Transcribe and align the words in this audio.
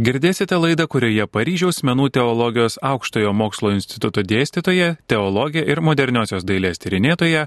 Girdėsite 0.00 0.56
laidą, 0.56 0.86
kurioje 0.88 1.26
Paryžiaus 1.28 1.82
menų 1.84 2.06
teologijos 2.16 2.78
aukštojo 2.80 3.34
mokslo 3.36 3.74
instituto 3.74 4.22
dėstytoja, 4.24 4.94
teologė 5.12 5.60
ir 5.60 5.82
moderniosios 5.84 6.46
dailės 6.48 6.80
tyrinėtoja, 6.80 7.42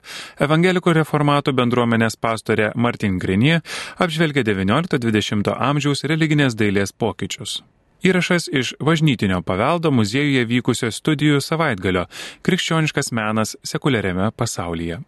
evangelikų 0.46 0.94
reformatų 1.00 1.56
bendruomenės 1.58 2.20
pastorė 2.22 2.70
Martin 2.78 3.18
Grenie 3.18 3.64
apžvelgia 3.98 4.46
XIX-XX 4.46 5.50
amžiaus 5.50 6.06
religinės 6.06 6.54
dailės 6.54 6.94
pokyčius. 6.94 7.64
Įrašas 8.06 8.52
iš 8.54 8.76
Važnytinio 8.78 9.42
paveldo 9.42 9.90
muziejuje 9.90 10.46
vykusio 10.46 10.94
studijų 10.94 11.42
savaitgalio 11.42 12.06
Krikščioniškas 12.46 13.10
menas 13.18 13.58
sekuliariame 13.66 14.30
pasaulyje. 14.38 15.02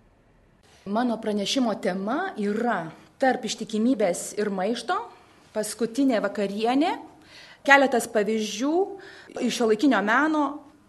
Mano 0.89 1.21
pranešimo 1.21 1.77
tema 1.77 2.31
yra 2.41 2.87
tarp 3.21 3.45
ištikimybės 3.45 4.31
ir 4.41 4.49
maišto, 4.49 5.03
paskutinė 5.53 6.25
vakarienė 6.25 6.97
Keletas 7.65 8.07
pavyzdžių 8.13 8.73
iš 9.41 9.57
šiuolaikinio 9.57 10.01
meno 10.05 10.45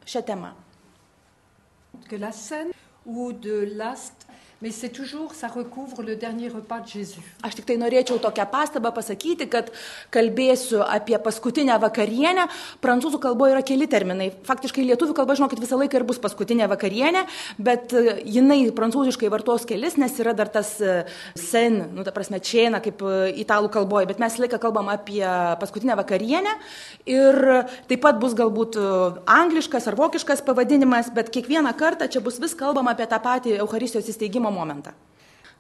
šią 0.07 0.23
temą. 0.27 0.53
Que 2.07 2.19
la 2.21 2.31
scène 2.31 2.75
ou 3.07 3.33
de 3.33 3.65
l'ast 3.79 4.27
Aš 7.45 7.59
tik 7.59 7.67
tai 7.69 7.75
norėčiau 7.77 8.17
tokią 8.25 8.47
pastabą 8.49 8.89
pasakyti, 8.97 9.45
kad 9.53 9.67
kalbėsiu 10.15 10.79
apie 10.81 11.19
paskutinę 11.21 11.75
vakarienę. 11.83 12.47
Prancūzų 12.81 13.21
kalboje 13.21 13.53
yra 13.53 13.61
keli 13.69 13.85
terminai. 13.85 14.31
Faktiškai 14.49 14.87
lietuvių 14.89 15.13
kalba, 15.19 15.37
žinokit, 15.37 15.61
visą 15.61 15.77
laiką 15.77 16.01
ir 16.01 16.07
bus 16.09 16.21
paskutinė 16.25 16.71
vakarienė, 16.73 17.27
bet 17.61 17.93
e, 17.93 18.15
jinai 18.25 18.63
prancūziškai 18.79 19.29
vartos 19.35 19.67
kelis, 19.69 19.99
nes 20.01 20.17
yra 20.25 20.33
dar 20.33 20.49
tas 20.49 20.73
e, 20.81 20.97
sen, 21.37 21.77
nu, 21.93 22.07
ta 22.09 22.17
prasme, 22.17 22.41
čėna, 22.41 22.81
kaip 22.81 23.05
e, 23.05 23.35
italų 23.45 23.69
kalboje, 23.77 24.09
bet 24.09 24.25
mes 24.25 24.41
laiką 24.41 24.57
kalbam 24.65 24.89
apie 24.95 25.21
paskutinę 25.61 25.99
vakarienę 26.01 26.57
ir 27.05 27.43
taip 27.93 28.07
pat 28.09 28.17
bus 28.25 28.33
galbūt 28.33 28.81
angliškas 29.29 29.93
ar 29.93 30.01
vokiškas 30.01 30.41
pavadinimas, 30.49 31.13
bet 31.13 31.29
kiekvieną 31.37 31.77
kartą 31.77 32.09
čia 32.09 32.25
bus 32.25 32.41
vis 32.41 32.57
kalbama 32.57 32.97
apie 32.97 33.05
tą 33.13 33.21
patį 33.21 33.59
Eucharistijos 33.61 34.09
įsteigimą 34.15 34.46
atgimimo 34.47 34.51
momentą. 34.51 34.93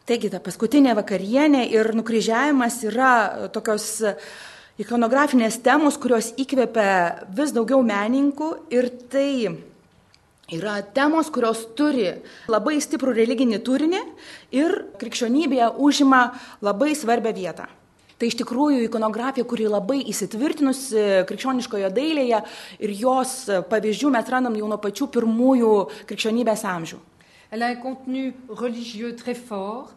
Taigi 0.06 0.30
ta 0.30 0.38
paskutinė 0.38 0.94
vakarienė 0.94 1.66
ir 1.72 1.94
nukryžiavimas 1.94 2.84
yra 2.86 3.48
tokios 3.50 4.04
ikonografinės 4.78 5.58
temos, 5.62 5.98
kurios 5.98 6.32
įkvepia 6.38 7.26
vis 7.34 7.52
daugiau 7.52 7.82
menininkų 7.82 8.68
ir 8.70 8.90
tai 9.10 9.50
yra 10.52 10.82
temos, 10.94 11.30
kurios 11.30 11.66
turi 11.74 12.22
labai 12.46 12.78
stiprų 12.78 13.16
religinį 13.16 13.58
turinį 13.66 14.02
ir 14.54 14.84
krikščionybėje 15.00 15.72
užima 15.74 16.36
labai 16.62 16.94
svarbią 16.94 17.34
vietą. 17.34 17.66
Tai 18.16 18.30
iš 18.30 18.38
tikrųjų 18.38 18.86
ikonografija, 18.86 19.44
kuri 19.44 19.66
labai 19.68 19.98
įsitvirtinusi 20.08 21.26
krikščioniškoje 21.28 21.90
dailėje 21.92 22.38
ir 22.78 22.94
jos 22.94 23.34
pavyzdžių 23.68 24.14
mes 24.14 24.30
randam 24.32 24.56
jau 24.56 24.70
nuo 24.70 24.78
pačių 24.80 25.10
pirmųjų 25.18 25.74
krikščionybės 26.06 26.64
amžių. 26.64 27.02
Elle 27.50 27.62
a 27.62 27.68
un 27.68 27.76
contenu 27.76 28.34
religieux 28.48 29.16
très 29.16 29.34
fort. 29.34 29.94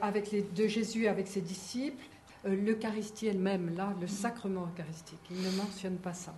Avec 0.00 0.54
de 0.54 0.66
Jésus, 0.66 1.08
avec 1.08 1.26
ses 1.26 1.40
disciples, 1.40 2.04
euh, 2.46 2.54
l'Eucharistie 2.54 3.26
elle-même, 3.26 3.74
là, 3.76 3.94
le 4.00 4.06
sacrement 4.06 4.68
eucharistique, 4.72 5.18
il 5.30 5.42
ne 5.42 5.50
mentionne 5.56 5.96
pas 5.96 6.12
ça. 6.12 6.34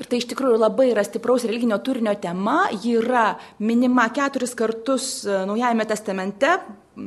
Ir 0.00 0.06
tai 0.08 0.16
iš 0.16 0.30
tikrųjų 0.30 0.56
labai 0.56 0.86
yra 0.94 1.02
stipraus 1.04 1.42
religinio 1.44 1.76
turinio 1.84 2.14
tema, 2.16 2.70
ji 2.72 2.94
yra 3.02 3.34
minima 3.60 4.06
keturis 4.16 4.54
kartus 4.56 5.26
e, 5.28 5.42
Naujajame 5.44 5.84
testamente, 5.84 6.54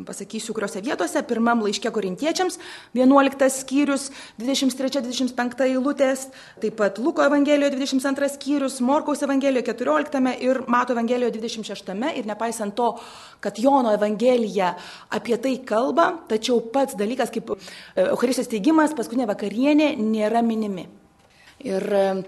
pasakysiu, 0.06 0.54
kuriuose 0.54 0.84
vietose. 0.86 1.24
Pirmam 1.26 1.64
laiške 1.66 1.90
korintiečiams 1.94 2.60
11 2.94 3.50
skyrius, 3.56 4.08
23-25 4.38 5.66
eilutės, 5.66 6.28
taip 6.62 6.78
pat 6.78 7.02
Luko 7.02 7.26
Evangelijoje 7.26 7.74
22 7.80 8.30
skyrius, 8.36 8.78
Morkaus 8.86 9.26
Evangelijoje 9.26 9.74
14 9.74 10.38
ir 10.46 10.62
Mato 10.70 10.94
Evangelijoje 10.94 11.34
26. 11.40 11.94
Ir 12.14 12.30
nepaisant 12.30 12.78
to, 12.78 12.94
kad 13.42 13.58
Jono 13.58 13.98
Evangelija 13.98 14.76
apie 15.10 15.42
tai 15.42 15.58
kalba, 15.66 16.12
tačiau 16.30 16.62
pats 16.74 16.94
dalykas 17.00 17.34
kaip 17.34 17.56
e, 17.58 17.58
Eucharistijos 18.12 18.54
teigimas, 18.54 18.94
paskutinė 18.94 19.34
vakarienė 19.34 19.96
nėra 19.98 20.46
minimi. 20.46 20.92
Ir 21.64 21.86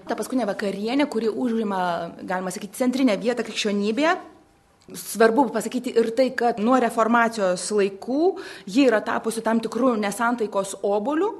ta 0.08 0.16
paskutinė 0.16 0.46
vakarienė, 0.48 1.08
kuri 1.12 1.28
užima, 1.28 1.80
galima 2.24 2.52
sakyti, 2.54 2.78
centrinę 2.78 3.18
vietą 3.20 3.44
krikščionybėje, 3.44 4.14
Svarbu 4.86 5.48
pasakyti 5.50 5.90
ir 5.98 6.12
tai, 6.14 6.28
kad 6.38 6.60
nuo 6.62 6.76
reformacijos 6.78 7.64
laikų 7.74 8.20
ji 8.70 8.84
yra 8.86 9.00
tapusi 9.02 9.42
tam 9.42 9.58
tikrų 9.58 9.96
nesantaikos 9.98 10.76
obolių, 10.86 11.32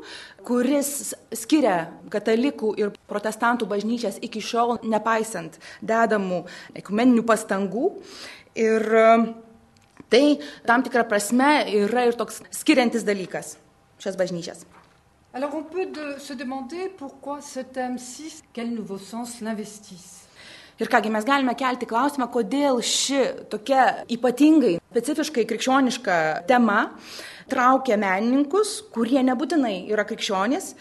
kuris 0.42 1.14
skiria 1.30 1.76
katalikų 2.10 2.72
ir 2.82 2.90
protestantų 3.06 3.68
bažnyčias 3.70 4.18
iki 4.18 4.42
šiol, 4.42 4.80
nepaisant 4.82 5.60
dedamų 5.78 6.42
ekumeninių 6.82 7.22
pastangų. 7.28 7.92
Ir 8.58 8.82
tai 10.10 10.24
tam 10.66 10.82
tikrą 10.82 11.06
prasme 11.06 11.52
yra 11.84 12.08
ir 12.10 12.18
toks 12.18 12.42
skiriantis 12.50 13.06
dalykas 13.06 13.60
šias 14.02 14.18
bažnyčias. 14.18 14.66
Alors 15.36 15.54
on 15.54 15.64
peut 15.64 15.84
de, 15.84 16.18
se 16.18 16.32
demander 16.32 16.88
pourquoi 16.96 17.42
ce 17.42 17.60
thème-ci, 17.60 18.42
quel 18.54 18.70
nouveau 18.70 18.96
sens 18.96 19.42
l'investisse. 19.42 20.24
Ir 20.80 20.88
kągi 20.88 21.10
mes 21.12 21.26
galime 21.28 21.52
kelti 21.52 21.84
klausimą, 21.84 22.30
kodėl 22.32 22.80
ši 22.80 23.20
tokia 23.52 23.82
ypatingai, 24.16 24.78
specifiškai 24.94 25.44
krikščioniška 25.44 26.16
tema 26.48 26.78
traukia 27.52 28.00
menininkus, 28.00 28.78
kurie 28.96 29.20
nebūtinai 29.28 29.76
yra 29.92 30.08
krikščionys 30.08 30.72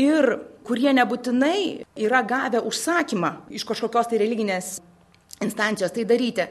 ir 0.00 0.38
kurie 0.64 0.96
nebūtinai 0.96 1.60
yra 2.08 2.24
gavę 2.24 2.64
užsakymą 2.64 3.34
iš 3.52 3.68
kažkokios 3.68 4.08
tai 4.08 4.24
religinės 4.24 4.78
instancijos 5.44 5.92
tai 5.92 6.08
daryti. 6.08 6.48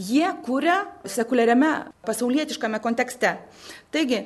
Jie 0.00 0.28
kuria 0.40 0.86
sekuliariame 1.04 1.74
pasaulietiškame 2.08 2.80
kontekste. 2.80 3.36
Taigi, 3.92 4.24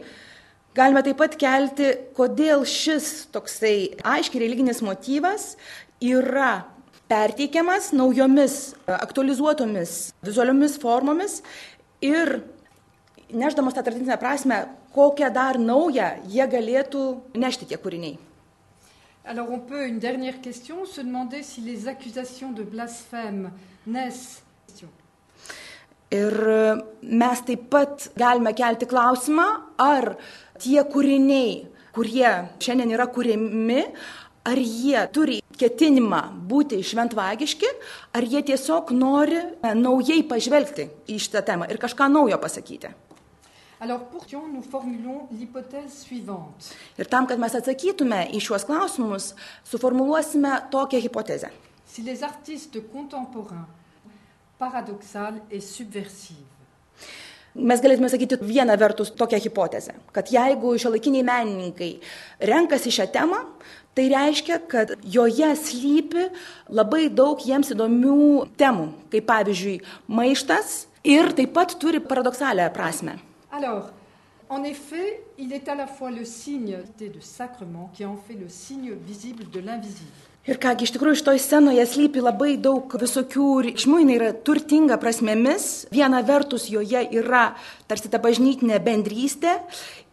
Galime 0.73 1.03
taip 1.05 1.19
pat 1.21 1.35
kelti, 1.37 1.91
kodėl 2.17 2.63
šis 2.65 3.27
toksai 3.35 3.93
aiškiai 4.09 4.41
religinis 4.41 4.79
motyvas 4.81 5.51
yra 6.01 6.63
perteikiamas 7.13 7.91
naujomis, 7.93 8.73
aktualizuotomis 8.89 10.15
vizualiomis 10.25 10.79
formomis 10.81 11.43
ir 12.01 12.39
neždamas 13.29 13.77
tą 13.77 13.85
tradicinę 13.85 14.17
prasme, 14.17 14.63
kokią 14.97 15.29
dar 15.35 15.59
naują 15.61 16.09
jie 16.33 16.47
galėtų 16.49 17.05
nešti 17.37 17.69
tie 17.69 17.77
kūriniai. 17.77 18.17
Alors 19.25 19.53
on 19.53 19.61
peut, 19.61 19.87
une 19.87 20.01
dernière 20.01 20.41
question, 20.41 20.87
se 20.87 21.03
demander 21.03 21.43
si 21.43 21.61
les 21.61 21.87
accusations 21.87 22.53
de 22.53 22.65
blasphème 22.65 23.53
naissent. 23.87 24.41
Ir 26.13 26.35
mes 27.01 27.45
taip 27.47 27.69
pat 27.73 28.11
galime 28.21 28.53
kelti 28.53 28.89
klausimą, 28.89 29.47
ar 29.81 30.17
tie 30.61 30.83
kūriniai, 30.85 31.63
kurie 31.97 32.29
šiandien 32.61 32.93
yra 32.93 33.07
kūrimi, 33.09 33.87
ar 34.45 34.59
jie 34.59 35.01
turi 35.15 35.39
ketinimą 35.57 36.21
būti 36.51 36.83
šventvagiški, 36.85 37.71
ar 38.13 38.27
jie 38.29 38.43
tiesiog 38.51 38.93
nori 38.97 39.39
e, 39.39 39.73
naujai 39.79 40.21
pažvelgti 40.29 40.89
į 41.09 41.19
šitą 41.23 41.45
temą 41.47 41.71
ir 41.71 41.81
kažką 41.81 42.11
naujo 42.13 42.39
pasakyti. 42.43 42.93
Alors, 43.83 44.05
pour 44.11 44.23
nous 44.53 44.63
formulons 44.63 45.27
l'hypothèse 45.33 46.05
suivante. 46.05 46.71
Ir 46.99 47.09
tam, 47.11 47.27
kad 47.27 47.41
mes 47.43 47.55
atsakytume 47.59 48.29
į 48.31 48.39
šiuos 48.39 48.63
klausimus, 48.69 49.33
suformuluosime 49.67 50.69
tokią 50.71 51.01
hipotezę. 51.03 51.51
Si 51.87 52.03
les 52.03 52.23
artistes 52.23 52.85
contemporains 52.93 53.67
paradoxales 54.63 55.43
et 55.51 55.61
subversives 55.61 56.53
Mes 57.53 57.81
galėtume 57.85 58.09
sakyti 58.09 58.39
vieną 58.41 58.79
vertus 58.81 59.11
tokią 59.13 59.37
hipotezę, 59.45 59.93
kad 60.17 60.31
jeigu 60.33 60.71
šiuolaikiniai 60.81 61.25
menininkai 61.29 61.91
renkasi 62.49 62.89
šią 62.97 63.11
temą, 63.13 63.43
tai 63.93 64.07
reiškia, 64.09 64.57
kad 64.73 64.95
joje 65.05 65.51
slypi 65.61 66.31
labai 66.73 67.11
daug 67.13 67.43
jiems 67.45 67.75
įdomių 67.75 68.47
temų, 68.57 68.87
kaip 69.13 69.29
pavyzdžiui 69.29 69.83
maištas 70.09 70.87
ir 71.05 71.29
taip 71.37 71.53
pat 71.59 71.77
turi 71.83 72.01
paradoksalią 72.01 72.71
prasme. 72.73 73.19
Alors, 73.53 73.93
En 74.53 74.65
effet, 74.65 75.23
il 75.39 75.51
est 75.55 75.67
à 75.67 75.75
la 75.75 75.87
fois 75.87 76.11
le 76.11 76.27
signe 76.27 76.77
de 77.01 77.21
sacrement 77.21 77.91
qui 77.95 78.05
en 78.05 78.17
fait 78.17 78.35
le 78.35 78.51
signe 78.51 78.93
visible 78.93 79.49
de 79.49 79.61
l'invisible. 79.61 80.11
Ir 80.43 80.59
kągi, 80.59 80.89
iš 80.89 80.91
tikrųjų, 80.97 81.21
šitoj 81.21 81.39
scenoje 81.39 81.83
slypi 81.87 82.19
labai 82.19 82.57
daug 82.59 82.91
visokių 82.99 83.45
reikšmių, 83.69 83.99
jinai 84.01 84.17
yra 84.17 84.31
turtinga 84.35 84.97
prasmėmis. 84.99 85.87
Viena 85.95 86.19
vertus 86.27 86.65
joje 86.67 87.05
yra 87.15 87.53
tarsi 87.87 88.11
ta 88.11 88.19
bažnytinė 88.19 88.81
bendrystė, 88.83 89.55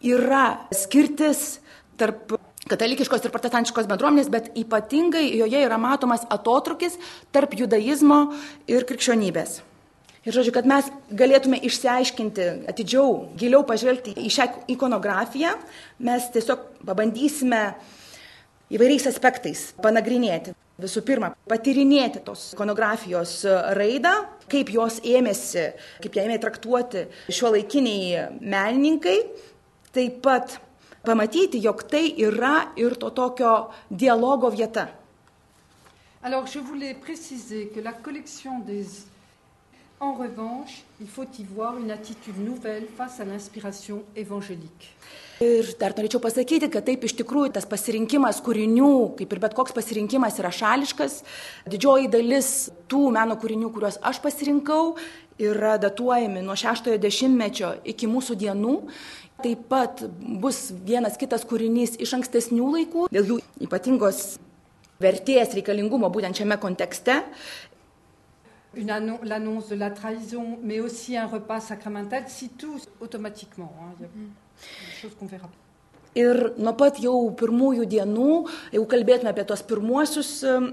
yra 0.06 0.68
skirtis 0.70 1.58
tarp 1.98 2.36
katalikiškos 2.70 3.26
ir 3.26 3.34
protestantiškos 3.34 3.90
bendruomenės, 3.90 4.30
bet 4.30 4.54
ypatingai 4.54 5.26
joje 5.34 5.66
yra 5.66 5.82
matomas 5.82 6.22
atotrukis 6.30 6.94
tarp 7.34 7.58
judaizmo 7.58 8.28
ir 8.70 8.86
krikščionybės. 8.86 9.58
Ir 10.28 10.36
žodžiu, 10.36 10.54
kad 10.54 10.66
mes 10.68 10.94
galėtume 11.10 11.58
išsiaiškinti 11.66 12.68
atidžiau, 12.70 13.32
giliau 13.40 13.66
pažvelgti 13.66 14.14
į 14.14 14.30
šią 14.30 14.52
ikonografiją, 14.76 15.56
mes 16.06 16.30
tiesiog 16.30 16.68
pabandysime 16.86 17.64
įvairiais 18.70 19.06
aspektais 19.10 19.70
panagrinėti. 19.82 20.54
To. 20.54 22.34
Alors, 36.22 36.46
je 36.46 36.58
voulais 36.58 36.94
préciser 36.94 37.68
que 37.74 37.80
la 37.80 37.92
collection 37.92 38.60
des... 38.60 38.86
En 40.00 40.14
revanche, 40.14 40.82
il 41.00 41.08
faut 41.08 41.26
y 41.38 41.44
voir 41.44 41.76
une 41.76 41.90
attitude 41.90 42.38
nouvelle 42.38 42.86
face 42.96 43.20
à 43.20 43.24
l'inspiration 43.24 44.02
évangélique. 44.16 44.94
Ir 45.40 45.70
dar 45.80 45.94
norėčiau 45.96 46.20
pasakyti, 46.20 46.68
kad 46.68 46.84
taip 46.84 47.04
iš 47.08 47.14
tikrųjų 47.16 47.54
tas 47.54 47.64
pasirinkimas 47.64 48.42
kūrinių, 48.44 48.88
kaip 49.16 49.30
ir 49.32 49.38
bet 49.40 49.54
koks 49.56 49.72
pasirinkimas, 49.72 50.34
yra 50.36 50.50
šališkas. 50.52 51.14
Didžioji 51.72 52.10
dalis 52.12 52.50
tų 52.92 53.06
meno 53.14 53.38
kūrinių, 53.40 53.70
kuriuos 53.72 53.96
aš 54.04 54.18
pasirinkau, 54.20 54.98
yra 55.40 55.78
datuojami 55.80 56.42
nuo 56.44 56.58
60-mečio 56.60 57.70
iki 57.88 58.10
mūsų 58.12 58.36
dienų. 58.42 58.74
Taip 59.40 59.62
pat 59.70 60.02
bus 60.42 60.58
vienas 60.84 61.16
kitas 61.16 61.48
kūrinys 61.48 61.96
iš 61.96 62.12
ankstesnių 62.18 62.68
laikų, 62.74 63.06
dėl 63.08 63.32
jų 63.32 63.38
ypatingos 63.64 64.20
vertės 65.00 65.56
reikalingumo 65.56 66.12
būtent 66.12 66.36
šiame 66.36 66.60
kontekste. 66.60 67.16
L'annonce 68.76 69.72
de 69.72 69.80
la 69.80 69.88
trahison, 69.88 70.60
mais 70.60 70.84
aussi 70.84 71.16
un 71.16 71.32
repas 71.32 71.72
sacramental, 71.72 72.28
si 72.28 72.50
tout 72.50 72.84
automatiquement. 73.00 73.72
Hein, 73.80 73.96
y 74.00 74.04
a... 74.04 74.08
mm. 74.14 74.49
Ir 76.18 76.40
nuo 76.58 76.72
pat 76.74 76.96
jau 76.98 77.14
pirmųjų 77.38 77.84
dienų, 77.86 78.32
jau 78.74 78.82
kalbėtume 78.90 79.30
apie 79.30 79.44
tos 79.46 79.60
pirmuosius 79.62 80.30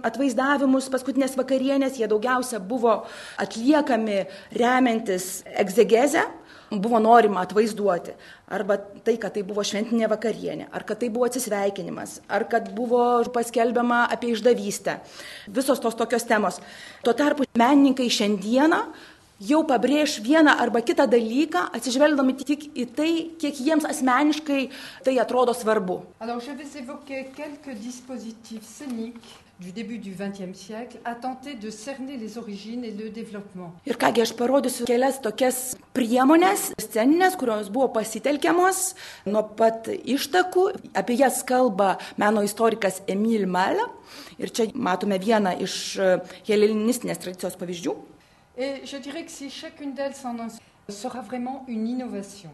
atvaizdavimus, 0.07 0.87
paskutinės 0.89 1.35
vakarienės, 1.37 1.99
jie 2.01 2.07
daugiausia 2.09 2.57
buvo 2.57 3.03
atliekami 3.37 4.23
remiantis 4.57 5.43
egzegezę, 5.61 6.23
buvo 6.71 6.97
norima 6.99 7.43
atvaizduoti. 7.45 8.15
Arba 8.49 8.79
tai, 9.05 9.19
kad 9.21 9.35
tai 9.35 9.43
buvo 9.45 9.61
šventinė 9.61 10.09
vakarienė, 10.09 10.71
ar 10.73 10.87
kad 10.89 11.03
tai 11.03 11.11
buvo 11.13 11.27
atsisveikinimas, 11.29 12.17
ar 12.33 12.47
kad 12.49 12.71
buvo 12.73 13.03
paskelbiama 13.35 14.07
apie 14.09 14.33
išdavystę. 14.33 14.97
Visos 15.53 15.83
tos 15.83 15.99
tokios 15.99 16.25
temos. 16.25 16.57
Tuo 17.05 17.13
tarpu 17.13 17.45
menininkai 17.53 18.09
šiandieną 18.09 18.81
jau 19.39 19.63
pabrėž 19.67 20.19
vieną 20.25 20.57
arba 20.63 20.81
kitą 20.81 21.07
dalyką, 21.09 21.67
atsižvelgdami 21.77 22.37
tik 22.41 22.69
į 22.73 22.85
tai, 22.97 23.11
kiek 23.41 23.59
jiems 23.61 23.85
asmeniškai 23.89 24.69
tai 25.05 25.17
atrodo 25.21 25.53
svarbu. 25.53 26.01
Alors, 26.19 26.41
du 29.59 29.71
début 29.71 29.97
du 29.97 30.11
XXe 30.11 30.53
siècle 30.53 30.99
a 31.03 31.15
tenté 31.15 31.55
de 31.55 31.69
cerner 31.71 32.15
les 32.17 32.37
origines 32.37 32.83
et 32.83 32.91
le 32.91 33.09
développement. 33.09 33.73
Ir 33.89 33.97
kągi 33.97 34.21
aš 34.21 34.35
parodysiu 34.37 34.85
kelias 34.85 35.17
tokias 35.23 35.73
priemonės, 35.97 36.67
sceninės, 36.77 37.37
kurios 37.41 37.71
buvo 37.73 37.87
pasitelkiamos 37.95 38.93
nuo 39.25 39.41
pat 39.57 39.89
ištakų. 39.89 40.67
Apie 40.93 41.17
jas 41.17 41.41
kalba 41.47 41.95
meno 42.21 42.45
istorikas 42.45 43.01
Emil 43.09 43.47
Malė. 43.49 43.87
Ir 44.37 44.53
čia 44.53 44.69
matome 44.77 45.17
vieną 45.17 45.55
iš 45.65 45.97
helenistinės 46.45 47.25
tradicijos 47.25 47.57
pavyzdžių. 47.57 47.97
Et 48.57 48.81
je 48.85 48.97
dirais 48.97 49.23
que 49.23 49.31
si 49.31 49.49
chacune 49.49 49.93
d'elles 49.93 50.15
s'en 50.15 50.35
sera 50.89 51.21
vraiment 51.21 51.63
une 51.67 51.87
innovation. 51.87 52.49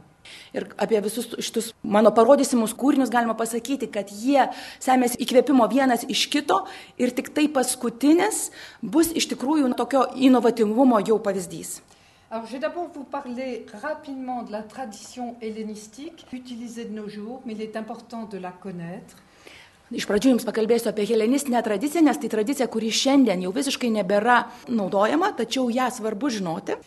Ir 0.54 0.68
apie 0.78 1.00
visus 1.04 1.28
šitus 1.40 1.72
mano 1.84 2.12
parodysimus 2.16 2.74
kūrinius 2.76 3.12
galima 3.12 3.36
pasakyti, 3.36 3.90
kad 3.92 4.12
jie 4.12 4.46
semėsi 4.84 5.20
įkvėpimo 5.24 5.68
vienas 5.72 6.06
iš 6.08 6.26
kito 6.32 6.62
ir 6.98 7.12
tik 7.16 7.34
tai 7.36 7.50
paskutinis 7.52 8.50
bus 8.82 9.12
iš 9.12 9.28
tikrųjų 9.34 9.74
tokio 9.80 10.06
inovatyvumo 10.16 11.02
jau 11.08 11.20
pavyzdys. 11.20 11.82
Alors, 12.32 12.48
je 12.48 12.54
vais 12.54 12.60
d'abord 12.60 12.90
vous 12.96 13.04
parler 13.04 13.66
rapidement 13.82 14.42
de 14.42 14.52
la 14.52 14.64
tradition 14.64 15.36
hellénistique 15.40 16.26
utilisée 16.34 16.86
de 16.86 16.94
nos 16.94 17.08
jours, 17.08 17.42
mais 17.46 17.54
il 17.54 17.62
est 17.62 17.76
important 17.76 18.24
de 18.24 18.40
la 18.40 18.52
connaître. 18.52 19.18
Iš 19.94 20.08
pradžių 20.10 20.32
jums 20.32 20.46
pakalbėsiu 20.48 20.90
apie 20.90 21.04
helenistinę 21.06 21.60
tradiciją, 21.62 22.02
nes 22.08 22.18
tai 22.18 22.30
tradicija, 22.34 22.66
kuri 22.66 22.88
šiandien 22.90 23.44
jau 23.46 23.52
visiškai 23.54 23.92
nebėra 23.94 24.40
naudojama, 24.66 25.30
tačiau 25.38 25.68
ją 25.70 25.92
svarbu 25.94 26.32
žinoti. 26.34 26.80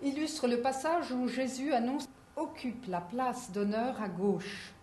Illustre 0.00 0.48
le 0.48 0.56
passage 0.64 1.12
où 1.12 1.28
Jésus 1.28 1.74
annonce 1.76 2.08
occupe 2.36 2.88
la 2.88 3.00
place 3.00 3.50
d'honneur 3.52 4.00
à 4.00 4.08
gauche. 4.08 4.73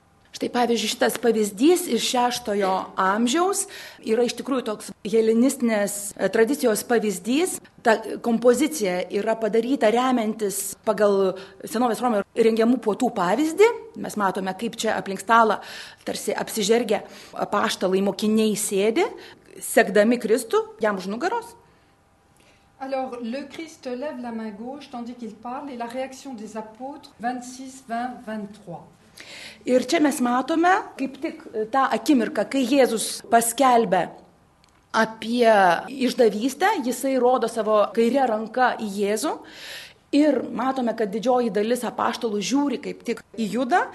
Štai 0.42 0.50
pavyzdžiui, 0.58 0.90
šitas 0.90 1.20
pavyzdys 1.22 1.84
iš 1.94 2.02
šeštojo 2.02 2.70
amžiaus 2.98 3.68
yra 4.02 4.24
iš 4.26 4.34
tikrųjų 4.40 4.64
toks 4.66 4.88
helenistinės 5.06 5.98
tradicijos 6.34 6.82
pavyzdys. 6.90 7.60
Ta 7.86 7.94
kompozicija 8.26 8.96
yra 9.14 9.36
padaryta 9.38 9.92
remiantis 9.94 10.72
pagal 10.82 11.36
senovės 11.62 12.02
Romoje 12.02 12.26
rengiamų 12.48 12.80
puotų 12.82 13.12
pavyzdį. 13.20 13.68
Mes 14.02 14.18
matome, 14.18 14.56
kaip 14.58 14.80
čia 14.82 14.96
aplink 14.98 15.22
stalą 15.22 15.60
tarsi 16.10 16.34
apsižergia 16.34 17.04
paštalai 17.52 18.02
mokiniai 18.08 18.56
sėdi, 18.58 19.06
sekdami 19.62 20.18
Kristų 20.24 20.64
jam 20.82 20.98
už 20.98 21.06
nugaros. 21.14 21.54
Alors, 22.82 23.14
le 23.22 23.44
Christ 23.46 23.86
lève 23.86 24.18
la 24.26 24.32
main 24.32 24.50
gauche 24.50 24.90
tandis 24.90 25.14
qu'il 25.14 25.36
parle 25.36 25.70
et 25.70 25.78
la 25.78 25.86
réaction 25.86 26.34
des 26.34 26.58
apôtres 26.58 27.14
26, 27.20 27.84
20, 27.88 28.26
23. 28.26 28.88
Ir 29.70 29.86
čia 29.86 30.00
mes 30.02 30.18
matome 30.26 30.72
kaip 30.98 31.20
tik 31.22 31.44
tą 31.74 31.86
akimirką, 31.98 32.48
kai 32.50 32.64
Jėzus 32.66 33.22
paskelbė 33.30 34.08
apie 34.92 35.52
išdavystę, 35.88 36.72
jisai 36.86 37.16
rodo 37.22 37.48
savo 37.48 37.84
kairę 37.96 38.26
ranką 38.32 38.74
į 38.82 38.90
Jėzų 39.02 39.36
ir 40.18 40.42
matome, 40.52 40.96
kad 40.98 41.12
didžioji 41.14 41.54
dalis 41.54 41.86
apaštalų 41.88 42.42
žiūri 42.44 42.82
kaip 42.84 43.06
tik 43.08 43.22
į 43.40 43.48
judą 43.54 43.86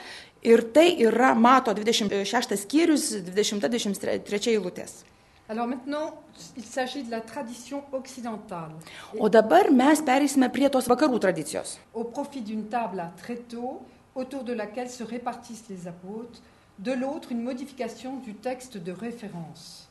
ir 0.46 0.62
tai 0.72 0.88
yra 1.02 1.34
mato 1.34 1.74
26 1.76 2.56
skyrius, 2.62 3.10
20-23 3.26 4.54
eilutės. 4.54 5.02
Alors 5.48 5.68
maintenant, 5.68 6.10
il 6.56 6.64
s'agit 6.64 7.04
de 7.04 7.10
la 7.10 7.20
tradition 7.20 7.82
occidentale. 7.92 8.72
O 9.18 9.28
dabar 9.28 9.70
mes 9.70 10.00
pereisime 10.02 10.48
prie 10.50 10.66
tos 10.68 10.88
vakarų 10.90 11.20
tradicijos. 11.22 11.76
Au 11.94 12.02
profit 12.02 12.42
d'une 12.42 12.66
table 12.66 12.98
à 13.00 13.12
tréteaux 13.22 13.78
autour 14.16 14.42
de 14.44 14.52
laquelle 14.52 14.90
se 14.90 15.04
répartissent 15.04 15.68
les 15.68 15.86
apôtres, 15.86 16.40
de 16.78 16.92
l'autre 16.92 17.30
une 17.30 17.42
modification 17.42 18.16
du 18.16 18.34
texte 18.34 18.76
de 18.76 18.92
référence. 18.92 19.86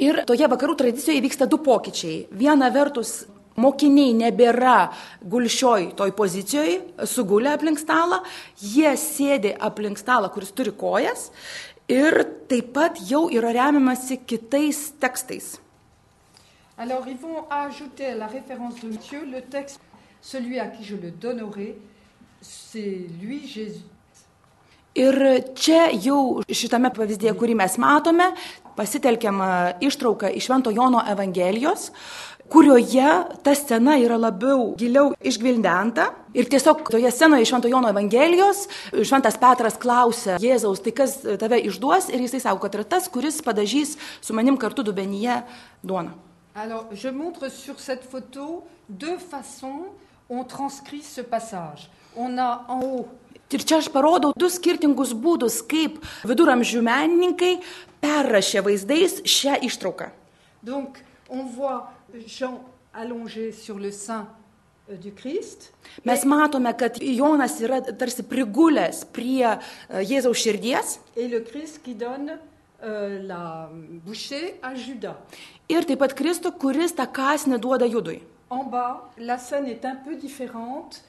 Ir 0.00 0.22
toje 0.24 0.46
vakarų 0.48 0.74
tradicijoje 0.80 1.20
vyksta 1.20 1.46
du 1.46 1.58
pokyčiai. 1.60 2.26
Viena 2.32 2.70
vertus, 2.72 3.26
mokiniai 3.60 4.14
nebėra 4.16 4.88
gulšioj 5.20 5.90
toj 5.98 6.14
pozicijoje, 6.16 6.78
sugulę 7.04 7.52
aplink 7.52 7.80
stalą, 7.80 8.22
jie 8.56 8.94
sėdi 8.96 9.52
aplink 9.60 10.00
stalą, 10.00 10.32
kuris 10.32 10.54
turi 10.56 10.72
kojas 10.72 11.28
ir 11.92 12.22
taip 12.48 12.72
pat 12.72 12.96
jau 13.04 13.26
yra 13.28 13.52
remiamasi 13.52 14.22
kitais 14.24 14.94
tekstais. 15.00 15.60
Alors 16.78 17.06
ils 17.06 17.18
vont 17.18 17.44
ajouter 17.50 18.06
à 18.06 18.14
la 18.14 18.26
référence 18.26 18.80
de 18.80 18.88
Dieu 18.88 19.26
le 19.30 19.42
texte, 19.42 19.80
celui 20.22 20.58
à 20.58 20.68
qui 20.68 20.84
je 20.84 20.96
le 20.96 21.10
donnerai. 21.10 21.76
Ir 24.92 25.16
čia 25.56 25.86
jau 26.04 26.42
šitame 26.52 26.90
pavyzdėje, 26.92 27.32
kurį 27.38 27.54
mes 27.56 27.78
matome, 27.80 28.26
pasitelkiam 28.76 29.38
ištrauką 29.80 30.32
iš 30.36 30.48
Švento 30.48 30.72
Jono 30.74 31.00
Evangelijos, 31.08 31.92
kurioje 32.52 33.12
ta 33.46 33.54
scena 33.56 33.94
yra 33.96 34.18
labiau 34.20 34.74
giliau 34.76 35.14
išgvildenta. 35.22 36.10
Ir 36.36 36.50
tiesiog 36.52 36.82
toje 36.92 37.08
scenoje 37.14 37.46
iš 37.46 37.52
Švento 37.54 37.70
Jono 37.72 37.88
Evangelijos 37.92 38.66
Šventas 38.92 39.38
Petras 39.40 39.78
klausia 39.80 40.36
Jėzaus, 40.42 40.82
tai 40.84 40.92
kas 40.96 41.20
tave 41.40 41.62
išduos 41.62 42.10
ir 42.12 42.26
jisai 42.26 42.42
sako, 42.44 42.60
kad 42.66 42.76
yra 42.76 42.84
tas, 42.96 43.08
kuris 43.12 43.40
padažys 43.44 43.96
su 44.20 44.36
manim 44.36 44.58
kartu 44.60 44.84
dubenyje 44.84 45.40
duoną. 45.82 46.12
Alors, 46.54 46.84
je 46.92 47.08
montre 47.08 47.48
sur 47.48 47.80
cette 47.80 48.04
photo 48.04 48.64
deux 48.88 49.16
façons 49.16 49.88
on 50.28 50.44
transcrit 50.44 51.02
ce 51.02 51.22
passage. 51.22 51.88
On 52.16 52.38
a 52.38 52.64
en 52.68 52.80
haut 52.80 53.08
Ir 53.52 53.60
čia 53.68 53.82
aš 53.82 53.90
parodau 53.92 54.32
du 54.32 54.48
skirtingus 54.48 55.10
būdus, 55.12 55.58
kaip 55.68 55.98
viduramžių 56.24 56.80
menininkai 56.86 57.58
perrašė 58.00 58.62
vaizdais 58.64 59.18
šią 59.28 59.58
ištrauką. 59.68 60.08
Donc, 60.64 60.96
on 61.28 61.44
voit 61.52 61.92
Jean 62.24 62.62
allongé 62.94 63.52
sur 63.52 63.76
le 63.78 63.90
sein 63.92 64.24
euh, 64.88 64.96
du 64.96 65.12
Christ. 65.12 65.68
Mes 66.04 66.24
matome, 66.24 66.72
kad 66.72 66.96
Jonas 67.02 67.58
yra 67.60 67.82
tarsi 67.84 68.24
prigulęs 68.24 69.04
prie 69.12 69.44
e, 69.44 69.58
Jėzaus 70.00 70.40
širdies 70.40 70.96
Et 71.16 71.28
le 71.28 71.40
Christ 71.40 71.82
qui 71.82 71.94
donne 71.94 72.38
la 72.82 73.70
bouchée 74.04 74.56
à 74.60 74.74
Judas. 74.74 75.14
ir 75.68 75.84
taip 75.86 76.00
pat 76.02 76.14
Kristų, 76.18 76.50
kuris 76.58 76.96
tą 76.96 77.06
kasnį 77.06 77.60
duoda 77.62 77.86
judui. 77.86 78.22
En 78.50 78.64
bas, 78.64 79.08
la 79.18 79.38
scène 79.38 79.66
est 79.66 79.84
un 79.84 79.96
peu 79.96 80.16
différente. 80.16 81.00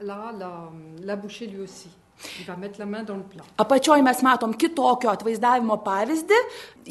Là, 0.00 0.32
la, 0.38 0.50
la 1.04 1.16
bouchée 1.16 1.46
lui 1.46 1.60
aussi. 1.62 1.88
Apačioje 3.56 4.02
mes 4.04 4.22
matom 4.22 4.52
kitokio 4.52 5.08
atvaizdavimo 5.08 5.78
pavyzdį. 5.84 6.38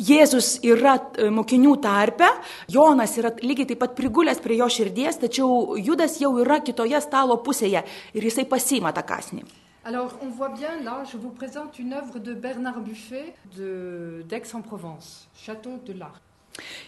Jėzus 0.10 0.56
yra 0.66 0.96
e, 1.22 1.28
mokinių 1.34 1.76
tarpe, 1.84 2.26
Jonas 2.74 3.14
yra 3.22 3.30
lygiai 3.42 3.68
taip 3.70 3.82
pat 3.84 3.94
prigulęs 3.98 4.42
prie 4.42 4.58
jo 4.58 4.68
širdies, 4.74 5.20
tačiau 5.22 5.78
Judas 5.78 6.18
jau 6.22 6.32
yra 6.42 6.58
kitoje 6.66 6.98
stalo 7.06 7.38
pusėje 7.46 7.84
ir 8.18 8.26
jisai 8.30 8.46
pasima 8.50 8.94
tą 8.94 9.04
kasnį. 9.06 9.44
Alors, 9.86 10.12
on 10.22 10.30
voit 10.30 10.50
bien 10.50 10.82
là, 10.84 11.04
je 11.12 11.18
vous 11.18 11.30
présente 11.32 11.80
une 11.80 11.94
œuvre 11.94 12.20
de 12.20 12.34
Bernard 12.34 12.82
Buffet 12.82 13.34
de- 13.56 14.24
d'Aix-en-Provence, 14.28 15.28
Château 15.36 15.78
de 15.86 15.94
l'Arc. 15.94 16.22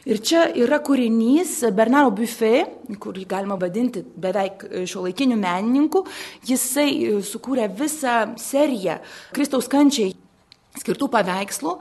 Ir 0.09 0.21
čia 0.23 0.47
yra 0.57 0.79
kūrinys 0.83 1.59
Bernaro 1.75 2.11
Buffet, 2.15 2.71
kurį 3.01 3.27
galima 3.29 3.57
vadinti 3.61 4.03
beveik 4.03 4.65
šio 4.89 5.05
laikinių 5.07 5.37
menininkų. 5.41 6.05
Jisai 6.49 6.89
e, 6.91 7.19
sukūrė 7.25 7.69
visą 7.77 8.33
seriją 8.41 8.99
Kristaus 9.35 9.69
kančiai 9.71 10.15
skirtų 10.79 11.09
paveikslų. 11.11 11.75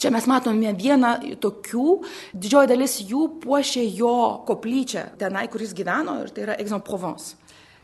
Čia 0.00 0.12
mes 0.14 0.26
matome 0.30 0.72
vieną 0.76 1.12
tokių, 1.42 1.86
didžioji 2.32 2.70
dalis 2.70 2.96
jų 3.04 3.26
puošia 3.42 3.84
jo 3.84 4.14
koplyčią 4.48 5.10
tenai, 5.20 5.46
kuris 5.52 5.74
gyveno, 5.76 6.20
ir 6.24 6.32
tai 6.34 6.46
yra 6.48 6.58
Aix-en-Provence. 6.60 7.36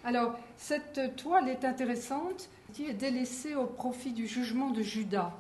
Alors, 0.06 0.38
cette 0.56 1.16
toile 1.16 1.48
est 1.48 1.64
intéressante, 1.64 2.48
qui 2.72 2.86
est 2.86 2.94
délaissée 2.94 3.54
au 3.54 3.66
profit 3.66 4.12
du 4.12 4.26
jugement 4.26 4.70
de 4.70 4.82
Judas. 4.82 5.32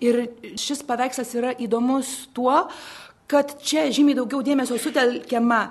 Ir 0.00 0.22
šis 0.56 0.80
paveikslas 0.88 1.34
yra 1.36 1.50
įdomus 1.60 2.30
tuo, 2.32 2.62
kad 3.30 3.54
čia 3.62 3.86
žymiai 3.94 4.18
daugiau 4.18 4.42
dėmesio 4.42 4.78
sutelkiama 4.80 5.68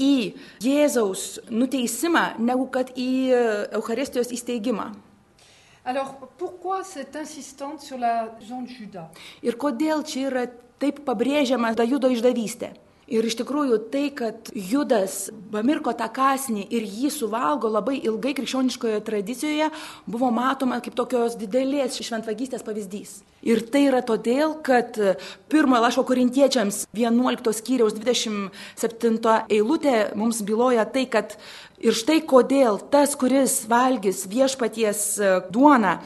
į 0.00 0.32
Jėzaus 0.64 1.42
nuteisimą, 1.52 2.38
negu 2.40 2.66
kad 2.72 2.92
į 2.96 3.10
e, 3.28 3.40
Eucharistijos 3.76 4.32
įsteigimą. 4.32 4.88
Alors, 5.84 6.14
pourquoi 6.38 6.84
cette 6.84 7.18
insistante 7.18 7.82
sur 7.82 7.98
la 7.98 8.38
zone 8.40 8.66
de 8.66 8.72
Judas 8.78 9.24
Ir 9.42 9.56
kodėl 9.58 10.04
čia 10.06 10.28
yra 10.30 10.44
taip 10.78 11.02
pabrėžiama 11.04 11.74
ta 11.74 11.82
judo 11.82 12.08
išdavystė? 12.12 12.70
Ir 13.12 13.26
iš 13.28 13.34
tikrųjų 13.42 13.76
tai, 13.92 14.06
kad 14.16 14.48
Judas 14.56 15.26
pamirko 15.52 15.92
tą 15.92 16.06
kasnį 16.16 16.62
ir 16.72 16.86
jį 16.88 17.10
suvalgo 17.12 17.68
labai 17.68 17.98
ilgai 18.00 18.32
krikščioniškoje 18.38 19.02
tradicijoje, 19.04 19.68
buvo 20.08 20.30
matoma 20.32 20.78
kaip 20.80 20.96
tokios 20.96 21.36
didelės 21.36 22.00
šventvagystės 22.00 22.64
pavyzdys. 22.64 23.18
Ir 23.44 23.60
tai 23.68 23.84
yra 23.90 24.00
todėl, 24.06 24.56
kad 24.64 24.96
pirmojo 25.52 25.82
lašo 25.84 26.06
korintiečiams 26.08 26.86
11 26.96 27.52
skyriaus 27.58 27.98
27 28.00 29.20
eilutė 29.58 29.96
mums 30.16 30.40
byloja 30.48 30.88
tai, 30.88 31.04
kad 31.04 31.36
ir 31.84 31.92
štai 31.92 32.22
kodėl 32.24 32.80
tas, 32.88 33.12
kuris 33.20 33.66
valgys 33.68 34.24
viešpaties 34.30 35.06
e, 35.20 35.36
duoną 35.52 35.98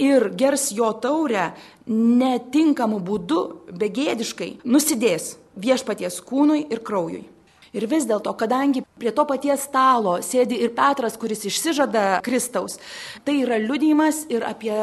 ir 0.00 0.30
gers 0.32 0.70
jo 0.72 0.94
taurę 0.96 1.50
netinkamu 1.92 3.04
būdu, 3.04 3.46
begėdiškai, 3.68 4.54
nusidės 4.64 5.34
viešpaties 5.56 6.20
kūnui 6.26 6.66
ir 6.70 6.82
kraujui. 6.84 7.24
Ir 7.74 7.88
vis 7.90 8.06
dėlto, 8.06 8.30
kadangi 8.38 8.84
prie 9.00 9.10
to 9.10 9.24
paties 9.26 9.64
stalo 9.66 10.20
sėdi 10.22 10.60
ir 10.62 10.70
Petras, 10.76 11.16
kuris 11.18 11.42
išsižada 11.48 12.20
Kristaus, 12.22 12.78
tai 13.26 13.40
yra 13.42 13.58
liudijimas 13.58 14.24
ir 14.30 14.46
apie 14.46 14.76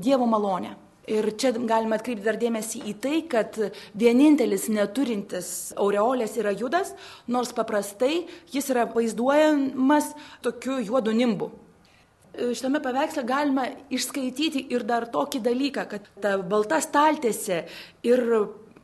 Dievo 0.00 0.28
malonę. 0.28 0.72
Ir 1.08 1.30
čia 1.40 1.54
galime 1.56 1.96
atkreipti 1.96 2.24
dar 2.24 2.36
dėmesį 2.40 2.82
į 2.90 2.94
tai, 3.00 3.18
kad 3.32 3.54
vienintelis 3.96 4.66
neturintis 4.72 5.72
aureolės 5.80 6.36
yra 6.40 6.52
judas, 6.52 6.92
nors 7.28 7.54
paprastai 7.56 8.26
jis 8.52 8.68
yra 8.72 8.84
vaizduojamas 8.92 10.12
tokiu 10.44 10.76
juodu 10.84 11.14
nimbu. 11.16 11.48
Šitame 12.38 12.80
paveiksle 12.84 13.24
galima 13.26 13.64
išskaityti 13.90 14.66
ir 14.70 14.84
dar 14.88 15.08
tokį 15.10 15.40
dalyką, 15.48 15.86
kad 15.90 16.04
ta 16.22 16.36
balta 16.38 16.78
staltėse 16.84 17.64
ir 18.06 18.24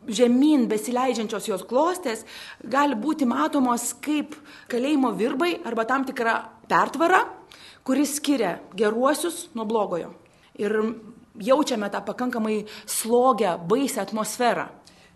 žemyn 0.09 0.67
besileidžiančios 0.69 1.49
jos 1.49 1.65
klostės 1.69 2.25
gali 2.61 2.97
būti 2.99 3.27
matomos 3.29 3.93
kaip 4.05 4.37
kalėjimo 4.71 5.13
virbai 5.17 5.57
arba 5.65 5.85
tam 5.89 6.05
tikra 6.05 6.37
pertvara, 6.69 7.25
kuris 7.85 8.17
skiria 8.19 8.59
geruosius 8.77 9.49
nuo 9.55 9.67
blogojo. 9.69 10.15
Ir 10.59 10.73
jaučiame 11.41 11.91
tą 11.91 12.01
pakankamai 12.05 12.65
slogę, 12.87 13.59
baisę 13.69 14.01
atmosferą. 14.01 14.69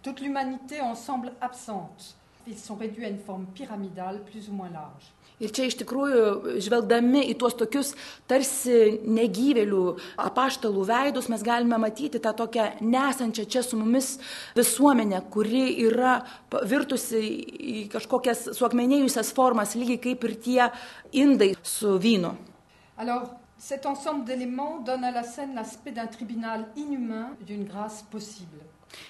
Toute 0.03 0.21
l'humanité 0.21 0.81
en 0.81 0.95
semble 0.97 1.33
absente. 1.41 2.15
Ils 2.47 2.57
sont 2.57 2.77
réduits 2.77 3.05
à 3.05 3.09
une 3.09 3.19
forme 3.19 3.47
pyramidale 3.55 4.23
plus 4.25 4.49
ou 4.49 4.53
moins 4.53 4.71
large. 4.71 5.13
Ir 5.39 5.53
čia 5.55 5.69
iš 5.69 5.77
tikrųjų, 5.79 6.59
žvelgdami 6.65 7.21
į 7.31 7.37
tuos 7.39 7.55
tokius 7.55 7.93
tarsi 8.27 8.99
negyvėlių 9.07 9.83
apaštalų 10.19 10.87
veidus, 10.89 11.29
mes 11.31 11.45
galime 11.47 11.79
matyti 11.79 12.19
tą 12.23 12.33
tokią 12.41 12.65
nesančią 12.83 13.45
čia 13.47 13.63
su 13.63 13.79
mumis 13.79 14.17
visuomenę, 14.59 15.21
kuri 15.31 15.77
yra 15.87 16.17
virtusi 16.67 17.23
į 17.23 17.85
kažkokias 17.93 18.49
suakmenėjusias 18.59 19.31
formas, 19.37 19.77
lygiai 19.79 20.03
kaip 20.09 20.27
ir 20.27 20.35
tie 20.43 20.71
indai 21.15 21.53
su 21.63 21.95
vynu. 22.03 22.35
Alors, 22.99 23.31
cet 23.59 23.87
ensemble 23.87 24.25
d'éléments 24.25 24.81
donne 24.81 25.05
à 25.05 25.13
la 25.13 25.23
scène 25.23 25.55
l'aspect 25.55 25.93
d'un 25.93 26.07
tribunal 26.07 26.67
inhumain 26.77 27.37
d'une 27.47 27.65
grâce 27.65 28.03
possible. 28.11 28.59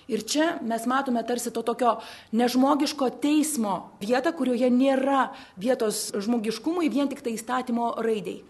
Ir 0.09 0.25
čia 0.27 0.59
mes 0.63 0.87
matome 0.91 1.23
tarsi 1.27 1.53
to 1.55 1.63
tokio 1.63 1.99
nežmogiško 2.33 3.11
teismo 3.23 3.91
vietą, 4.03 4.33
kurioje 4.35 4.71
nėra 4.73 5.29
vietos 5.57 6.09
žmogiškumui, 6.17 6.91
vien 6.91 7.11
tik 7.11 7.23
tai 7.23 7.37
įstatymo 7.39 7.95
raidai. 8.03 8.41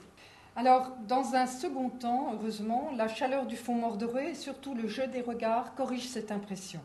Alors, 0.58 0.90
dans 1.06 1.34
un 1.34 1.46
second 1.46 1.88
temps, 2.00 2.32
heureusement, 2.32 2.90
la 2.96 3.06
chaleur 3.06 3.46
du 3.46 3.56
fond 3.56 3.74
mordoré 3.74 4.30
et 4.30 4.34
surtout 4.34 4.74
le 4.74 4.88
jeu 4.88 5.06
des 5.06 5.20
regards 5.22 5.74
corrigent 5.76 6.08
cette 6.08 6.32
impression. 6.32 6.80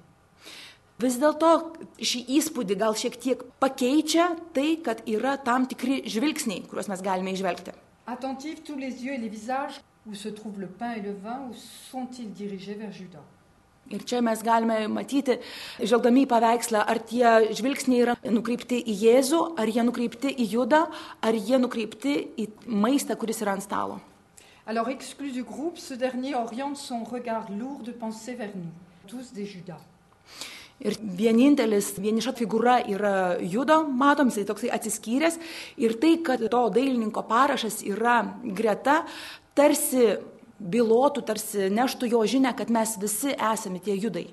Vis 1.01 1.17
dėlto 1.17 1.73
šį 1.97 2.19
įspūdį 2.37 2.77
gal 2.77 2.93
šiek 2.93 3.17
tiek 3.17 3.41
pakeičia 3.59 4.27
tai, 4.53 4.77
kad 4.85 5.01
yra 5.09 5.39
tam 5.41 5.65
tikri 5.65 6.03
žvilgsniai, 6.05 6.67
kuriuos 6.69 6.91
mes 6.91 7.01
galime 7.01 7.33
išvelgti. 7.33 7.73
Attentifs, 8.05 8.61
tous 8.63 8.77
les 8.77 9.03
yeux 9.03 9.15
et 9.15 9.17
les 9.17 9.29
visages, 9.29 9.81
où 10.05 10.13
se 10.13 10.29
trouvent 10.29 10.59
le 10.59 10.67
pain 10.67 10.93
et 10.93 11.01
le 11.01 11.13
vin, 11.13 11.47
où 11.49 11.53
sont-ils 11.89 12.31
dirigés 12.31 12.75
vers 12.75 12.91
Judas 12.91 13.25
Ir 13.91 14.05
čia 14.07 14.21
mes 14.23 14.39
galime 14.39 14.85
matyti, 14.87 15.35
žvelgdami 15.83 16.23
į 16.23 16.29
paveikslą, 16.31 16.85
ar 16.87 17.01
tie 17.03 17.51
žvilgsniai 17.51 18.05
yra 18.05 18.15
nukreipti 18.31 18.79
į 18.79 18.95
Jėzų, 19.01 19.41
ar 19.59 19.67
jie 19.67 19.83
nukreipti 19.83 20.31
į 20.31 20.47
Judą, 20.55 20.85
ar 21.21 21.35
jie 21.35 21.59
nukreipti 21.59 22.15
į 22.39 22.47
maistą, 22.65 23.19
kuris 23.19 23.43
yra 23.43 23.57
ant 23.57 23.65
stalo. 23.65 23.99
Alors, 24.65 24.87
exclu 24.87 25.33
du 25.35 25.43
groupe, 25.43 25.77
ce 25.77 25.93
dernier 25.99 26.35
oriente 26.35 26.77
son 26.77 27.03
regard 27.03 27.51
lourd 27.51 27.83
de 27.83 27.91
pensée 27.91 28.35
vers 28.35 28.55
nous, 28.55 28.71
tous 29.07 29.33
des 29.33 29.45
Judas. 29.45 29.81
Ir 30.81 30.95
vienintelis 30.99 31.93
vieniša 32.01 32.33
figūra 32.35 32.79
yra 32.91 33.37
judo, 33.39 33.83
matom, 33.87 34.31
jisai 34.31 34.47
toksai 34.47 34.71
atsiskyręs. 34.73 35.37
Ir 35.79 35.97
tai, 36.01 36.17
kad 36.25 36.41
to 36.41 36.61
dailininko 36.73 37.23
parašas 37.27 37.83
yra 37.87 38.23
greta, 38.43 39.03
tarsi 39.55 40.15
bylotų, 40.63 41.25
tarsi 41.27 41.67
neštų 41.73 42.09
jo 42.13 42.23
žinę, 42.27 42.53
kad 42.57 42.71
mes 42.71 42.95
visi 43.01 43.35
esame 43.35 43.81
tie 43.83 43.95
judai. 43.99 44.29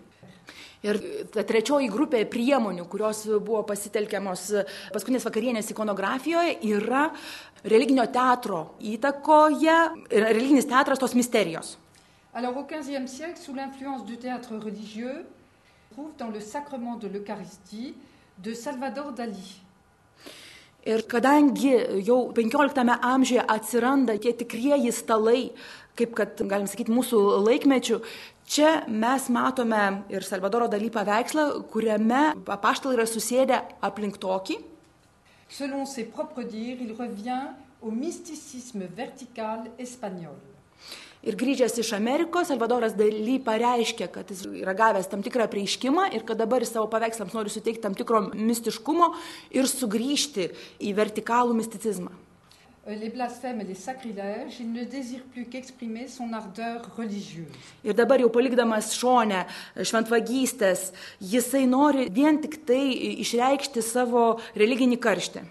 Ir 0.81 0.97
ta 1.29 1.43
trečioji 1.45 1.91
grupė 1.93 2.23
priemonių, 2.25 2.87
kurios 2.89 3.27
buvo 3.45 3.61
pasitelkiamos 3.69 4.47
paskutinės 4.95 5.27
vakarienės 5.29 5.69
ikonografijoje, 5.75 6.55
yra 6.71 7.11
religinio 7.69 8.07
teatro 8.09 8.63
įtakoje, 8.81 9.77
religinis 10.09 10.69
teatras 10.71 11.03
tos 11.03 11.13
misterijos. 11.19 11.77
Alors, 12.33 12.57
au 12.57 12.65
XVe 12.65 13.09
siècle, 13.09 13.37
sous 13.37 13.53
l'influence 13.53 14.05
du 14.07 14.17
théâtre 14.17 14.55
religieux, 14.57 15.27
on 15.91 15.95
trouve 15.95 16.11
dans 16.17 16.29
le 16.29 16.41
sacrement 16.41 16.97
de 16.97 17.09
l'Eucharistie 17.09 17.95
de 18.39 18.55
Salvador 18.55 19.13
Dali. 19.13 19.61
Ir 20.87 21.03
kadangi 21.05 21.75
jau 22.07 22.33
XV 22.33 22.73
amžiuje 23.03 23.43
atsiranda 23.45 24.17
tie 24.17 24.33
tikrieji 24.33 24.93
stalai, 24.93 25.51
kaip 25.99 26.15
kad, 26.19 26.43
galim 26.51 26.69
sakyti, 26.71 26.93
mūsų 26.95 27.21
laikmečių, 27.47 28.01
čia 28.51 28.85
mes 28.89 29.29
matome 29.33 30.03
ir 30.13 30.27
Salvadoro 30.27 30.69
daly 30.71 30.91
paveikslą, 30.93 31.65
kuriame 31.73 32.31
apaštalai 32.45 32.99
yra 32.99 33.09
susėdę 33.09 33.63
aplink 33.87 34.21
tokį. 34.23 34.61
Selon 35.51 35.87
ses 35.87 36.07
propres 36.07 36.47
dires, 36.47 36.79
il 36.81 36.95
revient 36.95 37.51
au 37.83 37.91
mysticisme 37.91 38.87
vertical 38.97 39.67
espagnol. 39.79 40.37
Ir 41.21 41.37
grįžęs 41.37 41.75
iš 41.83 41.91
Amerikos, 41.99 42.49
Salvadoras 42.49 42.95
daly 42.97 43.37
pareiškė, 43.45 44.07
kad 44.15 44.31
jis 44.33 44.47
yra 44.63 44.73
gavęs 44.77 45.11
tam 45.11 45.21
tikrą 45.25 45.51
prieiškimą 45.53 46.07
ir 46.17 46.25
kad 46.25 46.41
dabar 46.41 46.65
savo 46.65 46.87
paveikslams 46.93 47.35
nori 47.37 47.53
suteikti 47.53 47.85
tam 47.85 47.97
tikro 47.99 48.23
mistiškumo 48.33 49.11
ir 49.53 49.69
sugrįžti 49.69 50.49
į 50.81 50.95
vertikalų 50.97 51.59
misticizmą. 51.59 52.15
Les 52.91 53.09
blasphèmes 53.09 53.61
et 53.61 53.65
les 53.65 53.77
sacrilèges, 53.77 54.59
il 54.59 54.73
ne 54.73 54.83
désire 54.83 55.23
plus 55.33 55.45
qu'exprimer 55.45 56.09
son 56.09 56.33
ardeur 56.33 56.83
religieuse. 56.97 57.47
Ir 57.87 57.95
dabar 57.95 58.19
jau 58.19 58.27
palikdamas 58.35 58.89
šonę 58.99 59.45
šventvagystės, 59.79 60.89
jisai 61.23 61.69
nori 61.71 62.09
vien 62.11 62.41
tik 62.43 62.59
tai 62.67 62.91
išreikšti 63.23 63.85
savo 63.87 64.41
religinį 64.59 64.99
karštį. 65.07 65.45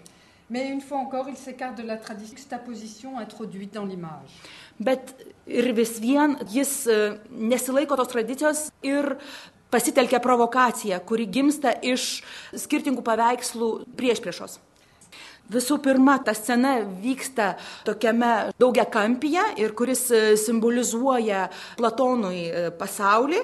Mais 0.50 0.68
une 0.68 0.82
fois 0.82 0.98
encore, 0.98 1.30
il 1.30 1.36
s'écarte 1.36 1.78
de 1.78 1.86
la 1.86 1.96
tradition, 1.96 3.18
introduite 3.18 3.72
dans 3.72 3.86
l'image. 3.86 4.36
Bet 4.78 5.14
ir 5.46 5.72
vis 5.72 5.96
vien 6.00 6.36
jis 6.52 6.84
e, 6.90 7.16
nesilaiko 7.30 7.96
tos 7.96 8.12
tradicijos 8.12 8.66
ir 8.82 9.16
pasitelkia 9.72 10.20
provokaciją, 10.20 11.00
kuri 11.08 11.24
gimsta 11.30 11.72
iš 11.80 12.20
skirtingų 12.52 13.00
paveikslų 13.06 13.70
priešpriešos. 13.96 14.60
Visų 15.50 15.80
pirma, 15.82 16.18
ta 16.22 16.30
scena 16.36 16.76
vyksta 17.02 17.56
tokiame 17.86 18.52
daugia 18.60 18.84
kampyje 18.86 19.42
ir 19.58 19.74
kuris 19.74 20.04
e, 20.14 20.20
simbolizuoja 20.38 21.48
Platonui 21.78 22.44
e, 22.46 22.66
pasaulį. 22.78 23.40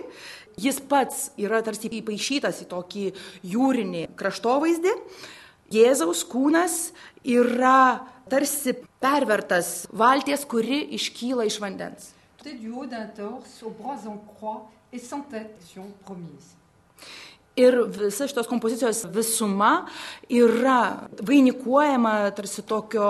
Jis 0.63 0.79
pats 0.89 1.31
yra 1.37 1.59
tarsi 1.67 1.91
įpašytas 1.99 2.63
į 2.63 2.69
tokį 2.71 3.07
jūrinį 3.51 4.05
kraštovaizdį. 4.17 4.93
Jėzaus 5.75 6.23
kūnas 6.31 6.77
yra 7.27 8.07
tarsi 8.31 8.77
pervertas 9.03 9.89
valties, 9.91 10.47
kuri 10.47 10.85
iškyla 10.97 11.49
iš 11.51 11.59
vandens. 11.63 12.13
Haut 12.47 12.87
d'un 12.87 13.09
torse, 13.17 13.65
aux 13.65 13.75
bras 13.75 14.07
en 14.07 14.23
croix 14.39 14.71
et 14.93 15.01
sans 15.01 15.23
tête 15.23 15.59
promise. 16.05 16.55
Ir 17.57 17.79
visa 17.89 18.27
šitos 18.29 18.49
kompozicijos 18.51 19.07
visuma 19.15 19.87
yra 20.29 21.09
vainikuojama 21.25 22.31
tarsi 22.37 22.61
tokio 22.69 23.09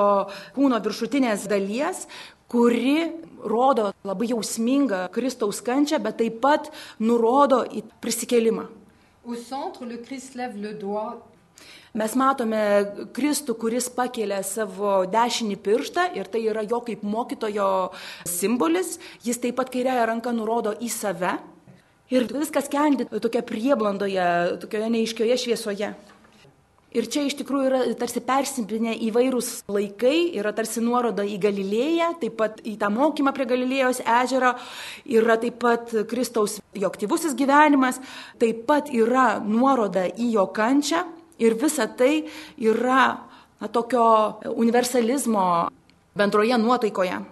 kūno 0.55 0.79
viršutinės 0.85 1.49
dalies, 1.51 2.05
kuri 2.47 3.11
rodo 3.43 3.91
labai 4.07 4.29
jausmingą 4.31 5.09
Kristaus 5.15 5.59
kančią, 5.67 5.99
bet 6.03 6.21
taip 6.21 6.39
pat 6.45 6.71
nurodo 7.03 7.65
į 7.67 7.83
prisikelimą. 8.03 8.69
Mes 11.97 12.13
matome 12.15 12.63
Kristų, 13.17 13.55
kuris 13.59 13.89
pakelia 13.91 14.43
savo 14.45 15.01
dešinį 15.11 15.57
pirštą 15.65 16.11
ir 16.15 16.29
tai 16.31 16.45
yra 16.47 16.63
jo 16.63 16.83
kaip 16.85 17.03
mokytojo 17.03 17.69
simbolis. 18.29 18.99
Jis 19.25 19.41
taip 19.43 19.57
pat 19.59 19.73
kairiąją 19.73 20.07
ranką 20.13 20.35
nurodo 20.37 20.75
į 20.77 20.91
save. 20.93 21.35
Ir 22.15 22.29
viskas 22.31 22.69
kendi 22.71 23.09
tokia 23.11 23.43
prieblandoje, 23.43 24.27
tokioje 24.63 24.91
neiškioje 24.95 25.39
šviesoje. 25.43 25.89
Ir 26.97 27.09
čia 27.13 27.27
iš 27.27 27.35
tikrųjų 27.37 27.67
yra 27.67 27.81
tarsi 27.99 28.23
persipinę 28.25 28.95
įvairūs 29.09 29.67
laikai, 29.69 30.31
yra 30.39 30.53
tarsi 30.57 30.81
nuoroda 30.81 31.27
į 31.27 31.35
Galilėją, 31.43 32.13
taip 32.23 32.39
pat 32.39 32.63
į 32.65 32.77
tą 32.81 32.89
mokymą 32.95 33.35
prie 33.37 33.45
Galilėjos 33.51 34.01
ežero, 34.01 34.55
yra 35.05 35.37
taip 35.43 35.59
pat 35.61 35.93
Kristaus 36.09 36.57
jo 36.73 36.89
aktyvusis 36.89 37.37
gyvenimas, 37.37 37.99
taip 38.41 38.65
pat 38.71 38.89
yra 38.95 39.43
nuoroda 39.45 40.07
į 40.09 40.31
jo 40.39 40.47
kančią 40.57 41.03
ir 41.43 41.59
visa 41.61 41.85
tai 41.91 42.25
yra 42.57 43.03
na, 43.61 43.69
tokio 43.69 44.07
universalizmo 44.55 45.69
bendroje 46.17 46.57
nuotaikoje. 46.57 47.25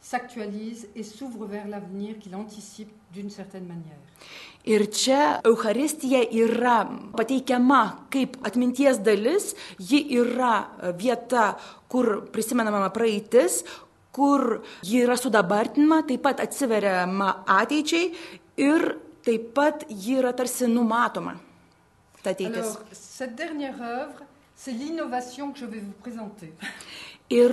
s'actualise 0.00 0.88
et 0.96 1.02
s'ouvre 1.02 1.44
vers 1.44 1.66
l'avenir 1.66 2.18
qu'il 2.18 2.34
anticipe 2.34 2.97
d'une 3.14 3.30
certaine 3.30 3.66
manière. 3.66 3.98
Ir 4.68 4.84
čia 4.92 5.40
Euharistija 5.46 6.20
yra 6.34 6.82
pateikiama 7.16 8.08
kaip 8.12 8.36
atminties 8.44 8.98
dalis, 9.00 9.54
ji 9.78 10.02
yra 10.18 10.68
vieta, 10.98 11.54
kur 11.88 12.26
prisimenama 12.32 12.90
praeitis, 12.92 13.62
kur 14.12 14.60
ji 14.84 15.04
yra 15.06 15.16
sudabartinama, 15.16 16.02
taip 16.08 16.22
pat 16.26 16.42
atsiveriama 16.44 17.30
ateičiai 17.46 18.10
ir 18.60 18.98
taip 19.24 19.54
pat 19.56 19.86
ji 19.88 20.18
yra 20.20 20.34
tarsi 20.36 20.68
numatoma. 20.68 21.38
Ta 22.22 22.34
ateitis. 22.34 22.74
Alors. 22.74 22.84
Ir 27.28 27.52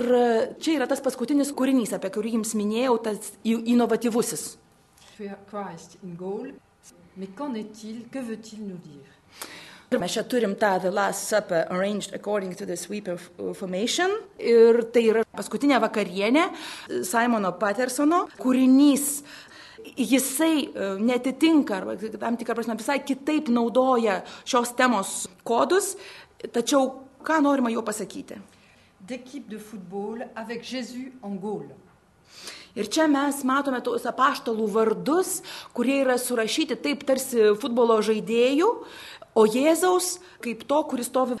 čia 0.60 0.72
yra 0.74 0.86
tas 0.90 1.00
paskutinis 1.04 1.52
kūrinys, 1.54 1.92
apie 1.94 2.10
kurį 2.10 2.32
jums 2.38 2.54
minėjau, 2.58 2.96
tas 3.04 3.32
inovatyvusis. 3.44 4.56
Christ 5.50 5.98
in 6.04 6.14
Gaul. 6.16 6.54
Mais 7.16 7.28
qu'en 7.28 7.54
est-il 7.54 8.08
Que 8.08 8.18
veut-il 8.18 8.60
nous 8.66 8.76
dire 8.76 9.16
Ir 9.92 10.00
Mes 10.02 10.10
čia 10.10 10.24
turim 10.26 10.56
tą 10.58 10.80
The 10.82 10.90
Last 10.90 11.28
Supper 11.30 11.68
arranged 11.70 12.12
according 12.12 12.56
to 12.58 12.66
the 12.66 12.76
sweeper 12.76 13.16
formation. 13.54 14.10
Ir 14.42 14.80
tai 14.90 15.04
yra 15.12 15.22
paskutinė 15.30 15.78
vakarienė 15.78 16.42
Simono 17.06 17.52
Pattersono 17.60 18.24
kūrinys. 18.40 19.22
Jisai 19.94 20.64
e, 20.66 20.88
netitinka, 20.98 21.78
arba 21.78 21.94
tam 22.18 22.34
tikrą 22.34 22.56
prasme 22.58 22.74
visai 22.80 22.98
kitaip 23.06 23.46
naudoja 23.54 24.18
šios 24.42 24.74
temos 24.74 25.12
kodus, 25.46 25.92
tačiau 26.50 26.90
ką 27.22 27.38
norima 27.46 27.70
jo 27.70 27.86
pasakyti. 27.86 28.40
D'équipe 29.06 29.46
de 29.48 29.58
football 29.58 30.26
avec 30.34 30.64
Jésus 30.64 31.12
en 31.22 31.38
Gaule. 31.38 31.70
Ir 32.76 32.90
čia 32.92 33.06
mes 33.08 33.40
matome 33.48 33.80
tos 33.80 34.04
apaštalų 34.08 34.66
vardus, 34.74 35.40
kurie 35.72 36.02
yra 36.02 36.18
surašyti 36.20 36.76
taip 36.76 37.06
tarsi 37.08 37.54
futbolo 37.60 37.96
žaidėjų, 38.04 38.68
o 39.36 39.44
Jėzaus 39.48 40.18
kaip 40.44 40.66
to, 40.68 40.82
kuris 40.90 41.08
stovi 41.08 41.38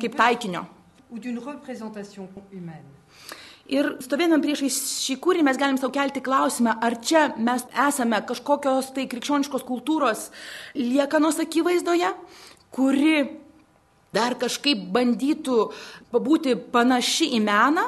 kaip 0.00 0.16
taikinio. 0.18 0.66
Ir 3.64 3.94
stovėdami 4.04 4.44
priešai 4.44 4.68
šį 4.68 5.14
kūrinį 5.24 5.46
mes 5.46 5.60
galim 5.60 5.78
savo 5.80 5.88
kelti 5.94 6.20
klausimą, 6.24 6.74
ar 6.84 6.98
čia 7.00 7.30
mes 7.40 7.64
esame 7.86 8.18
kažkokios 8.28 8.90
tai 8.92 9.06
krikščioniškos 9.08 9.64
kultūros 9.64 10.26
liekanos 10.76 11.40
akivaizdoje, 11.40 12.10
kuri 12.76 13.14
dar 14.14 14.36
kažkaip 14.36 14.84
bandytų 14.92 15.56
būti 16.12 16.58
panaši 16.74 17.30
į 17.38 17.40
meną, 17.46 17.86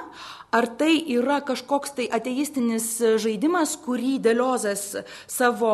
ar 0.54 0.66
tai 0.78 0.98
yra 1.12 1.40
kažkoks 1.44 1.96
tai 1.98 2.06
ateistinis 2.12 2.88
žaidimas, 3.22 3.76
kurį 3.82 4.16
Deliozas 4.22 4.94
savo 5.26 5.72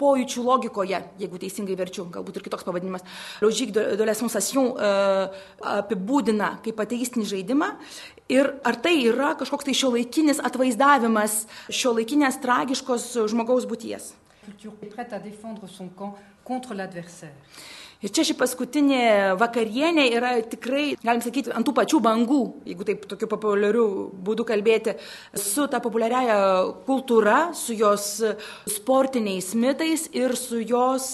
pojūčių 0.00 0.44
logikoje, 0.44 1.00
jeigu 1.20 1.40
teisingai 1.40 1.76
verčiu, 1.78 2.04
galbūt 2.12 2.36
ir 2.36 2.44
kitoks 2.44 2.66
pavadinimas, 2.66 3.04
Logique 3.40 3.72
de, 3.72 4.04
la 4.04 4.14
sensation 4.16 4.72
uh, 4.74 5.32
apibūdina 5.78 6.56
kaip 6.64 6.80
ateistinį 6.84 7.30
žaidimą. 7.32 7.72
Ir 8.32 8.50
ar 8.66 8.76
tai 8.82 8.96
yra 9.06 9.34
kažkoks 9.38 9.68
tai 9.68 9.74
šiuolaikinis 9.78 10.42
atvaizdavimas 10.44 11.44
šiuolaikinės 11.70 12.40
tragiškos 12.42 13.12
žmogaus 13.30 13.68
būties. 13.70 14.14
culture 14.46 14.72
prête 14.90 15.12
à 15.12 15.18
défendre 15.18 15.68
son 15.68 15.88
camp 15.88 16.14
contre 16.44 16.74
l'adversaire. 16.74 17.34
Ir 18.04 18.12
čia 18.12 18.26
ši 18.28 18.34
paskutinė 18.36 19.04
vakarienė 19.40 20.02
yra 20.12 20.34
tikrai, 20.44 20.98
galim 21.00 21.22
sakyti, 21.24 21.48
ant 21.56 21.64
tų 21.64 21.72
pačių 21.78 22.00
bangų, 22.04 22.40
jeigu 22.68 22.84
taip 22.84 23.06
tokiu 23.08 23.28
populiariu 23.30 23.84
būdu 24.26 24.44
kalbėti, 24.44 24.92
su 25.32 25.64
ta 25.72 25.80
populiariaja 25.80 26.36
kultūra, 26.84 27.54
su 27.56 27.72
jos 27.72 28.10
sportiniais 28.68 29.48
mitais 29.56 30.04
ir 30.12 30.36
su 30.36 30.60
jos 30.60 31.06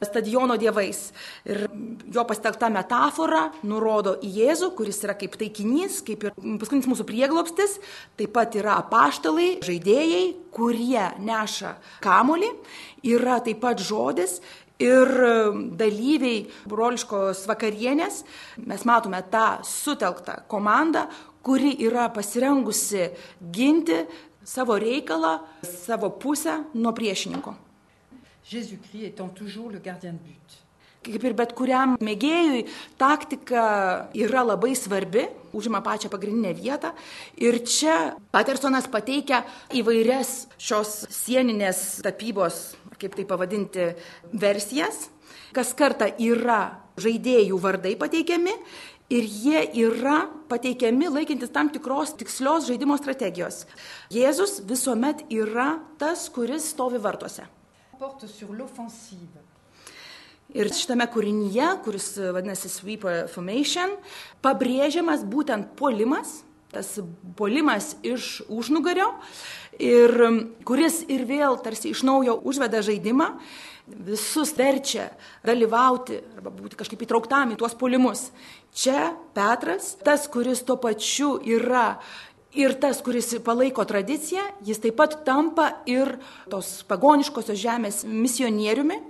stadiono 0.00 0.56
dievais. 0.56 1.10
Ir 1.44 1.66
jo 2.14 2.24
pastelgta 2.28 2.70
metafora 2.72 3.50
nurodo 3.68 4.14
į 4.24 4.30
Jėzų, 4.38 4.70
kuris 4.78 5.02
yra 5.04 5.16
kaip 5.18 5.36
taikinys, 5.36 5.98
kaip 6.06 6.24
ir 6.24 6.32
paskutinis 6.38 6.88
mūsų 6.88 7.04
prieglopstis, 7.10 7.76
taip 8.16 8.32
pat 8.32 8.56
yra 8.56 8.78
apaštalai, 8.80 9.58
žaidėjai, 9.66 10.24
kurie 10.56 11.04
neša 11.20 11.74
kamolį, 12.00 12.48
yra 13.12 13.42
taip 13.44 13.60
pat 13.66 13.84
žodis 13.84 14.38
ir 14.82 15.10
dalyviai 15.78 16.46
broliškos 16.70 17.44
vakarienės, 17.50 18.22
mes 18.66 18.84
matome 18.88 19.20
tą 19.30 19.60
sutelktą 19.66 20.42
komandą, 20.50 21.06
kuri 21.42 21.74
yra 21.86 22.08
pasirengusi 22.14 23.08
ginti 23.52 24.04
savo 24.44 24.78
reikalą, 24.78 25.38
savo 25.62 26.10
pusę 26.10 26.64
nuo 26.74 26.92
priešininko. 26.92 27.54
Jésus-Christ 28.50 29.04
étant 29.04 29.28
toujours 29.28 29.70
le 29.70 29.78
gardien 29.78 30.12
de 30.12 30.18
but. 30.24 30.68
Kaip 31.04 31.24
ir 31.24 31.34
bet 31.36 31.52
kuriam 31.56 31.94
mėgėjui, 32.02 32.64
taktika 32.98 34.08
yra 34.16 34.42
labai 34.42 34.72
svarbi, 34.76 35.28
užima 35.56 35.78
pačią 35.84 36.10
pagrindinę 36.12 36.50
vietą. 36.56 36.90
Ir 37.38 37.60
čia 37.64 38.16
Patersonas 38.34 38.88
pateikia 38.90 39.44
įvairias 39.78 40.48
šios 40.58 41.06
sieninės 41.12 42.00
tapybos, 42.04 42.74
kaip 43.00 43.16
tai 43.16 43.24
pavadinti, 43.28 43.92
versijas. 44.32 45.08
Kas 45.54 45.72
kartą 45.76 46.10
yra 46.20 46.60
žaidėjų 47.00 47.58
vardai 47.62 47.94
pateikiami 48.00 48.54
ir 49.12 49.24
jie 49.24 49.60
yra 49.86 50.26
pateikiami 50.50 51.08
laikintis 51.12 51.52
tam 51.52 51.70
tikros 51.72 52.14
tikslios 52.20 52.68
žaidimo 52.68 52.96
strategijos. 53.00 53.64
Jėzus 54.12 54.58
visuomet 54.68 55.24
yra 55.32 55.78
tas, 56.00 56.26
kuris 56.32 56.68
stovi 56.74 57.00
vartuose. 57.00 57.46
Ir 60.56 60.70
šitame 60.72 61.04
kūrinyje, 61.12 61.70
kuris 61.84 62.14
vadinasi 62.16 62.70
Sweeper 62.72 63.26
Formation, 63.28 63.98
pabrėžiamas 64.44 65.26
būtent 65.28 65.74
puolimas, 65.76 66.38
tas 66.72 66.94
polimas 67.36 67.94
iš 68.04 68.38
užnugario 68.48 69.10
ir 69.78 70.14
kuris 70.66 71.02
ir 71.08 71.24
vėl 71.28 71.58
tarsi 71.62 71.92
iš 71.94 72.04
naujo 72.06 72.36
užveda 72.46 72.82
žaidimą, 72.84 73.32
visus 73.88 74.52
verčia 74.56 75.08
dalyvauti 75.46 76.20
arba 76.36 76.52
būti 76.52 76.76
kažkaip 76.78 77.06
įtrauktam 77.06 77.54
į 77.54 77.58
tuos 77.60 77.76
polimus. 77.78 78.28
Čia 78.74 79.14
Petras, 79.34 79.94
tas, 80.04 80.28
kuris 80.28 80.60
tuo 80.66 80.76
pačiu 80.82 81.38
yra 81.40 81.96
ir 82.52 82.74
tas, 82.80 83.00
kuris 83.04 83.30
palaiko 83.44 83.84
tradiciją, 83.88 84.44
jis 84.66 84.82
taip 84.82 84.98
pat 84.98 85.18
tampa 85.24 85.70
ir 85.88 86.18
tos 86.50 86.82
pagoniškosios 86.88 87.58
žemės 87.58 88.04
misionieriumi, 88.04 89.00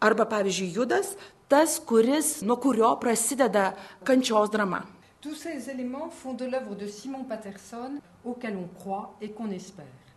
arba 0.00 0.28
pavyzdžiui 0.28 0.74
Judas, 0.76 1.14
tas, 1.48 1.78
kuris, 1.80 2.40
nuo 2.42 2.58
kurio 2.60 2.94
prasideda 3.00 3.72
kančios 4.04 4.50
drama. 4.52 4.84
Tous 5.20 5.34
ces 5.34 5.68
éléments 5.68 6.10
font 6.10 6.34
de 6.34 6.44
l'œuvre 6.44 6.76
de 6.76 6.86
Simon 6.86 7.24
Patterson 7.24 7.98
auquel 8.24 8.56
on 8.56 8.68
croit 8.78 9.16
et 9.20 9.30
qu'on 9.32 9.50
espère. 9.50 10.07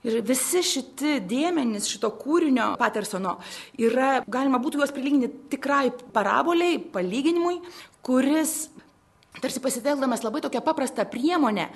Ir 0.00 0.22
visi 0.24 0.62
šiti 0.64 1.18
dėmenys 1.28 1.88
šito 1.90 2.08
kūrinio 2.16 2.70
Pattersono 2.80 3.34
yra, 3.76 4.22
galima 4.24 4.60
būtų 4.62 4.80
juos 4.80 4.94
prilyginti 4.96 5.28
tikrai 5.52 5.90
paraboliai, 6.14 6.78
palyginimui, 6.80 7.58
kuris, 8.06 8.70
tarsi 9.42 9.60
pasitelkdamas 9.60 10.24
labai 10.24 10.40
tokią 10.46 10.62
paprastą 10.64 11.04
priemonę, 11.04 11.68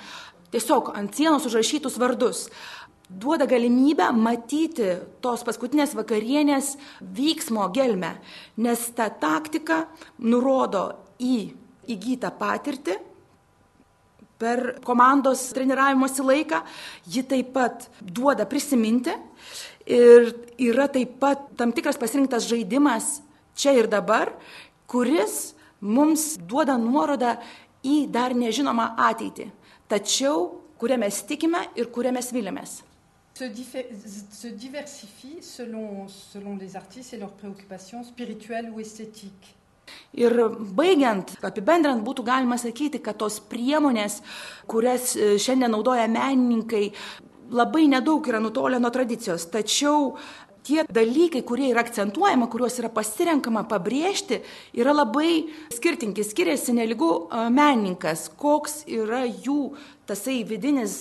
tiesiog 0.55 0.95
ant 0.97 1.13
sienos 1.13 1.45
užrašytus 1.51 2.01
vardus, 2.01 2.47
duoda 3.13 3.45
galimybę 3.45 4.09
matyti 4.17 4.95
tos 5.21 5.45
paskutinės 5.45 5.93
vakarienės 5.99 6.79
vyksmo 7.05 7.69
gelmę, 7.77 8.15
nes 8.57 8.89
ta 8.97 9.11
taktika 9.13 9.85
nurodo 10.25 10.87
į 11.21 11.37
įgytą 11.93 12.33
patirtį 12.41 12.97
per 14.45 14.75
komandos 14.85 15.49
treniravimosi 15.57 16.25
laiką, 16.25 16.61
ji 17.09 17.25
taip 17.29 17.55
pat 17.57 17.89
duoda 18.01 18.45
prisiminti 18.49 19.15
ir 19.89 20.33
yra 20.61 20.89
taip 20.93 21.17
pat 21.23 21.49
tam 21.59 21.73
tikras 21.73 21.99
pasirinktas 22.01 22.49
žaidimas 22.51 23.19
čia 23.57 23.75
ir 23.79 23.89
dabar, 23.89 24.33
kuris 24.91 25.55
mums 25.81 26.35
duoda 26.41 26.77
nuorodą 26.81 27.37
į 27.85 28.05
dar 28.13 28.35
nežinomą 28.37 28.95
ateitį, 29.11 29.49
tačiau 29.89 30.49
kurią 30.81 30.99
mes 31.01 31.23
tikime 31.29 31.67
ir 31.79 31.91
kurią 31.93 32.13
mes 32.17 32.33
vilėmės. 32.33 32.83
Se, 33.35 33.49
se 34.31 34.51
diversifient 34.55 35.43
selon, 35.43 36.07
selon 36.09 36.57
les 36.61 36.77
artistes 36.79 37.17
et 37.17 37.19
leurs 37.19 37.35
préoccupations 37.35 38.05
spirituelles 38.07 38.71
ou 38.71 38.81
esthétiques. 38.81 39.57
Ir 40.15 40.35
baigiant, 40.79 41.35
apibendrint, 41.43 42.05
būtų 42.07 42.25
galima 42.27 42.59
sakyti, 42.61 43.01
kad 43.03 43.19
tos 43.19 43.41
priemonės, 43.51 44.21
kurias 44.71 45.15
e, 45.19 45.35
šiandien 45.43 45.73
naudoja 45.75 46.07
menininkai, 46.11 46.85
labai 47.55 47.89
nedaug 47.91 48.25
yra 48.31 48.39
nutolę 48.43 48.79
nuo 48.81 48.93
tradicijos. 48.95 49.49
Tačiau 49.51 50.15
tie 50.65 50.85
dalykai, 50.87 51.43
kurie 51.45 51.67
yra 51.73 51.83
akcentuojama, 51.83 52.47
kuriuos 52.53 52.79
yra 52.81 52.93
pasirenkama 52.95 53.65
pabrėžti, 53.69 54.39
yra 54.79 54.95
labai 54.95 55.49
skirtingi. 55.75 56.25
Skiriasi 56.27 56.77
neligų 56.79 57.11
e, 57.27 57.47
menininkas, 57.55 58.29
koks 58.39 58.85
yra 58.87 59.25
jų 59.27 59.75
tasai 60.07 60.45
vidinis, 60.47 61.01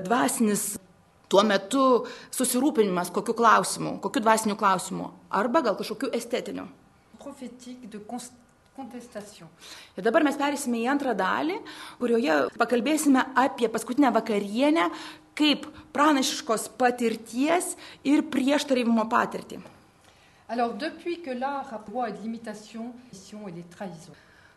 dvasinis 0.00 0.72
tuo 1.28 1.44
metu 1.44 1.84
susirūpinimas, 2.32 3.12
kokiu 3.12 3.36
klausimu, 3.36 3.98
kokiu 4.00 4.24
dvasiniu 4.24 4.56
klausimu, 4.56 5.10
arba 5.28 5.64
gal 5.68 5.76
kažkokiu 5.76 6.12
estetiniu 6.16 6.64
prophétique 7.24 7.88
de 7.88 8.00
contestation. 8.76 9.48
Ir 9.96 10.04
dabar 10.04 10.24
mes 10.26 10.36
perėsime 10.38 10.80
į 10.82 10.88
antrą 10.92 11.14
dalį, 11.16 11.60
kurioje 12.00 12.38
pakalbėsime 12.60 13.22
apie 13.40 13.70
paskutinę 13.72 14.12
vakarienę 14.14 14.88
kaip 15.38 15.66
pranašiškos 15.94 16.68
patirties 16.78 17.74
ir 18.06 18.22
prieštaravimo 18.30 19.06
patirtį. 19.10 19.62
Alors, 20.48 20.74
depuis 20.76 21.22
que 21.22 21.32
l'art 21.32 21.72
a 21.72 21.78
droit 21.78 22.06
à 22.06 22.10
de 22.10 22.20
l'imitation 22.22 22.92
et 23.12 23.52
des 23.52 23.64
trahisons. 23.64 24.12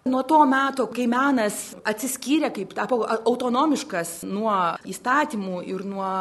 Nuo 0.05 0.23
to 0.23 0.39
meto, 0.45 0.87
kai 0.87 1.07
menas 1.07 1.75
atsiskyrė, 1.87 2.51
kaip 2.55 2.75
tapo 2.75 3.01
autonomiškas 3.07 4.21
nuo 4.27 4.51
įstatymų 4.87 5.63
ir 5.67 5.83
nuo 5.87 6.11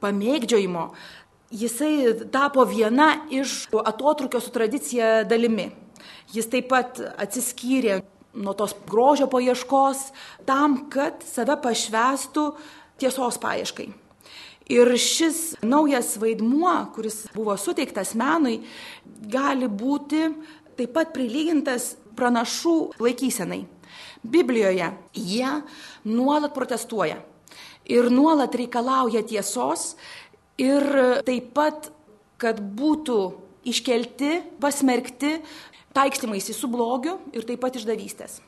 pamėgdžiojimo, 0.00 0.84
jisai 1.52 2.14
tapo 2.32 2.64
viena 2.64 3.16
iš 3.30 3.68
atotrukio 3.84 4.40
su 4.40 4.50
tradicija 4.50 5.24
dalimi. 5.24 5.70
Jis 6.32 6.48
taip 6.50 6.70
pat 6.72 7.00
atsiskyrė 7.20 8.00
nuo 8.32 8.54
tos 8.56 8.74
grožio 8.88 9.28
paieškos 9.28 10.06
tam, 10.48 10.86
kad 10.90 11.20
save 11.26 11.58
pašvestų 11.60 12.46
tiesos 13.00 13.38
paieškai. 13.42 13.90
Ir 14.72 14.88
šis 14.96 15.58
naujas 15.66 16.14
vaidmuo, 16.22 16.72
kuris 16.94 17.26
buvo 17.34 17.56
suteiktas 17.60 18.14
menui, 18.16 18.62
gali 19.04 19.68
būti 19.68 20.30
taip 20.78 20.94
pat 20.96 21.12
prilygintas 21.12 21.92
pranašų 22.16 22.76
laikysenai. 23.02 23.66
Biblijoje 24.22 24.88
jie 25.18 25.50
nuolat 26.06 26.54
protestuoja 26.54 27.18
ir 27.84 28.08
nuolat 28.10 28.54
reikalauja 28.54 29.22
tiesos 29.26 29.96
ir 30.60 30.86
taip 31.26 31.52
pat, 31.56 31.90
kad 32.42 32.58
būtų 32.60 33.18
iškelti, 33.68 34.40
pasmerkti 34.60 35.36
taikstymaisi 35.94 36.54
su 36.56 36.70
blogiu 36.72 37.18
ir 37.32 37.46
taip 37.46 37.62
pat 37.62 37.76
išdavystės. 37.78 38.40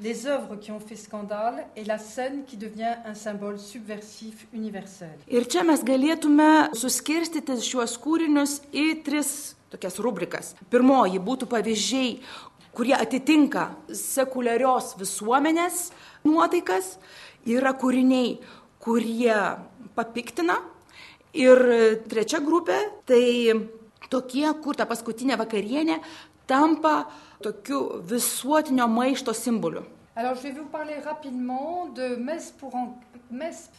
Les 0.00 0.24
œuvres 0.24 0.56
qui 0.58 0.72
ont 0.72 0.80
fait 0.80 0.96
scandale 0.96 1.66
et 1.76 1.84
la 1.84 1.98
scène 1.98 2.44
qui 2.46 2.56
devient 2.56 2.96
un 3.04 3.14
symbole 3.14 3.58
subversif 3.58 4.46
universel. 4.54 5.12
Ir 5.28 5.44
čia 5.44 5.60
mes 5.60 5.82
galėtume 5.84 6.72
suskirstyti 6.72 7.58
šiuos 7.60 7.98
kūrinius 8.00 8.62
į 8.72 9.02
tris 9.04 9.52
tokias 9.68 10.00
rubrikas. 10.00 10.54
Pirmoji 10.72 11.20
būtų 11.20 11.50
pavyzdžiai, 11.52 12.14
kurie 12.72 12.96
atitinka 12.96 13.74
sekuliarios 13.92 14.94
visuomenės 14.96 15.90
nuotaikas, 16.24 16.94
yra 17.44 17.74
kūriniai, 17.76 18.38
kurie 18.80 19.36
papiktina, 19.92 20.62
Ir 21.34 21.58
trečia 22.10 22.40
grupė- 22.42 22.78
tai 23.08 23.54
tokie, 24.10 24.48
kur 24.62 24.74
ta 24.74 24.86
paskutinė 24.86 25.36
vakarienė 25.38 26.00
tampa 26.46 27.06
tokiu 27.42 28.02
visuotinio 28.02 28.88
maišto 28.88 29.32
simboliu. 29.34 29.84
Alors, 30.16 30.34
je 30.36 30.42
vais 30.42 30.50
vous 30.50 30.66
parler 30.66 30.98
rapidement 31.04 31.86
de 31.94 32.16
Mes 32.16 32.50
pour 32.58 32.74
en... 32.74 32.98
Mes. 33.30 33.70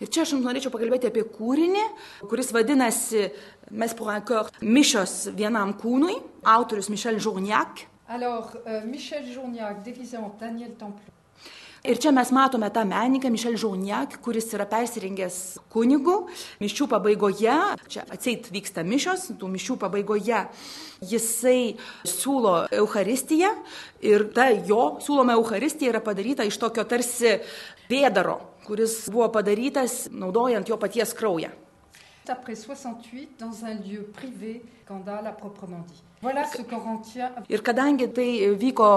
Ir 0.00 0.08
čia 0.08 0.22
aš 0.22 0.34
jums 0.34 0.44
norėčiau 0.44 0.70
pakalbėti 0.70 1.08
apie 1.08 1.24
kūrinį, 1.24 1.82
kuris 2.30 2.52
vadinasi 2.54 3.32
Mes 3.70 3.94
pour 3.98 4.08
un 4.12 4.20
cœur 4.20 4.50
mišios 4.62 5.26
vienam 5.34 5.74
kūnui, 5.74 6.20
autorius 6.44 6.88
Michel 6.88 7.18
Journiak. 7.18 7.88
Alors, 8.08 8.54
euh, 8.66 8.84
Michel 8.86 9.26
Journiak, 9.26 9.82
déguisé 9.82 10.16
en 10.16 10.30
Daniel 10.38 10.76
Templon. 10.78 11.15
Ir 11.86 12.00
čia 12.02 12.10
mes 12.10 12.32
matome 12.34 12.66
tą 12.74 12.82
menininką 12.82 13.30
Mišel 13.30 13.54
Žauniak, 13.62 14.16
kuris 14.18 14.48
yra 14.56 14.64
persirengęs 14.66 15.36
kunigu. 15.70 16.16
Mišių 16.58 16.88
pabaigoje, 16.90 17.58
čia 17.86 18.02
atseit 18.10 18.48
vyksta 18.50 18.82
mišios, 18.82 19.28
tų 19.38 19.50
mišių 19.52 19.76
pabaigoje 19.84 20.40
jisai 21.06 21.76
siūlo 22.02 22.56
Euharistiją 22.74 23.52
ir 24.02 24.26
ta 24.34 24.48
jo 24.50 24.96
siūloma 25.04 25.36
Euharistija 25.38 25.92
yra 25.92 26.02
padaryta 26.02 26.48
iš 26.48 26.58
tokio 26.58 26.82
tarsi 26.90 27.36
vėdaro, 27.86 28.40
kuris 28.66 29.04
buvo 29.06 29.30
padarytas 29.38 30.08
naudojant 30.10 30.66
jo 30.66 30.80
paties 30.82 31.14
kraują. 31.14 31.54
Après 32.26 32.56
68, 32.56 33.38
dans 33.38 33.62
un 33.62 33.78
lieu 33.86 34.02
privé, 34.10 34.60
scandale 34.82 35.28
à 35.28 35.32
proprement 35.32 35.86
dit. 35.86 36.05
Ir 37.52 37.62
kadangi 37.62 38.08
tai 38.14 38.30
vyko 38.56 38.88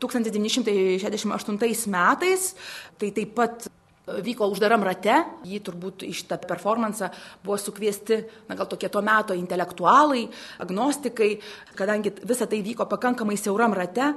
1968 0.00 1.92
metais, 1.92 2.54
tai 2.98 3.10
taip 3.12 3.34
pat 3.36 3.68
vyko 4.06 4.48
uždaram 4.50 4.82
rate, 4.82 5.14
jį 5.46 5.60
turbūt 5.62 6.02
iš 6.08 6.24
tą 6.30 6.40
performansą 6.48 7.12
buvo 7.44 7.58
sukviesti, 7.60 8.22
na 8.48 8.56
gal 8.58 8.66
tokie 8.66 8.90
tuo 8.90 9.02
meto 9.04 9.36
intelektualai, 9.36 10.24
agnostikai, 10.64 11.36
kadangi 11.78 12.14
visa 12.26 12.48
tai 12.50 12.62
vyko 12.64 12.88
pakankamai 12.90 13.38
siauram 13.38 13.76
rate, 13.76 14.12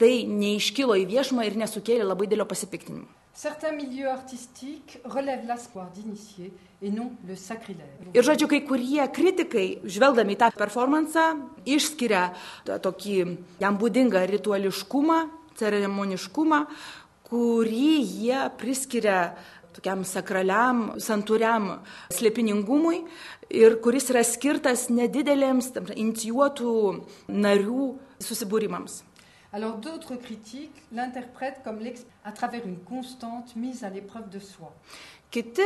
tai 0.00 0.12
neiškilo 0.26 0.96
į 0.98 1.06
viešumą 1.12 1.46
ir 1.46 1.60
nesukėlė 1.60 2.08
labai 2.08 2.26
dėlio 2.30 2.48
pasipiktinimo. 2.48 3.19
Certains 3.40 3.72
milieux 3.72 4.06
artistiques 4.06 4.98
relèvent 5.02 5.46
l'espoir 5.46 5.88
d'initier 5.94 6.52
et 6.82 6.90
non 6.90 7.12
le 7.26 7.34
sacrilège. 7.34 8.10
Ir 8.12 8.20
žodžiu, 8.20 8.44
kai 8.52 8.60
kurie 8.68 9.00
kritikai, 9.16 9.80
žvelgdami 9.80 10.36
tą 10.36 10.50
performansą, 10.52 11.24
išskiria 11.64 12.34
tokį 12.68 13.16
jam 13.62 13.80
būdingą 13.80 14.26
rituališkumą, 14.28 15.18
ceremoniškumą, 15.56 16.60
kurį 17.30 17.90
jie 18.04 18.44
priskiria 18.60 19.32
tokiam 19.72 20.04
sakraliam, 20.04 20.98
santūriam 21.00 21.78
slėpiningumui 22.12 23.06
ir 23.56 23.80
kuris 23.80 24.12
yra 24.12 24.20
skirtas 24.20 24.90
nedidelėms 24.92 25.72
inicijuotų 25.96 26.74
narių 27.32 27.94
susibūrimams. 28.20 29.00
Alors 29.52 29.76
d'autres 29.78 30.14
critiques 30.14 30.82
l'interprètent 30.92 31.60
comme 31.64 31.80
à 32.24 32.32
travers 32.32 32.64
une 32.64 32.78
constante 32.78 33.56
mise 33.56 33.82
à 33.82 33.90
l'épreuve 33.90 34.28
de 34.30 34.38
soi. 34.38 34.72
Kiti 35.30 35.62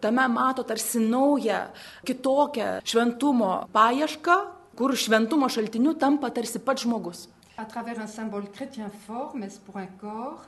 tame 0.00 0.26
mato 0.28 0.62
tarsi 0.62 0.98
naują, 0.98 1.70
kitokią 2.04 2.80
šventumo 2.84 3.68
paiešką, 3.72 4.34
kur 4.74 4.90
šventumo 4.96 5.48
šaltiniu 5.48 5.94
tampa 5.94 6.30
tarsi 6.30 6.58
pats 6.58 6.82
žmogus. 6.82 7.28
À 7.56 7.64
travers 7.64 7.98
un 8.00 8.08
symbole 8.08 8.50
chrétien 8.50 8.90
fort, 9.06 9.36
mais 9.36 9.60
pour 9.64 9.76
un 9.76 9.86
corps. 10.00 10.42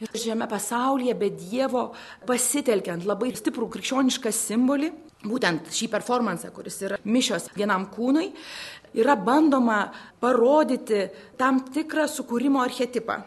Ir 0.00 0.08
šiame 0.14 0.46
pasaulyje 0.48 1.14
be 1.18 1.28
Dievo 1.34 1.92
pasitelkiant 2.24 3.04
labai 3.04 3.32
stiprų 3.34 3.66
krikščionišką 3.74 4.30
simbolį, 4.32 4.92
būtent 5.26 5.72
šį 5.74 5.88
performansą, 5.90 6.52
kuris 6.54 6.76
yra 6.86 7.00
mišios 7.04 7.48
vienam 7.56 7.88
kūnui, 7.90 8.28
yra 8.94 9.16
bandoma 9.16 9.88
parodyti 10.20 11.08
tam 11.38 11.60
tikrą 11.74 12.08
sukūrimo 12.10 12.62
archetipą. 12.62 13.22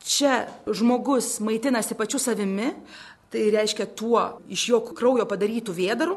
Čia 0.00 0.46
žmogus 0.66 1.38
maitinasi 1.44 1.96
pačiu 1.98 2.18
savimi, 2.22 2.70
tai 3.30 3.50
reiškia 3.54 3.86
tuo 3.94 4.22
iš 4.50 4.68
jo 4.72 4.80
kraujo 4.94 5.26
padarytų 5.28 5.74
vėdarų 5.76 6.16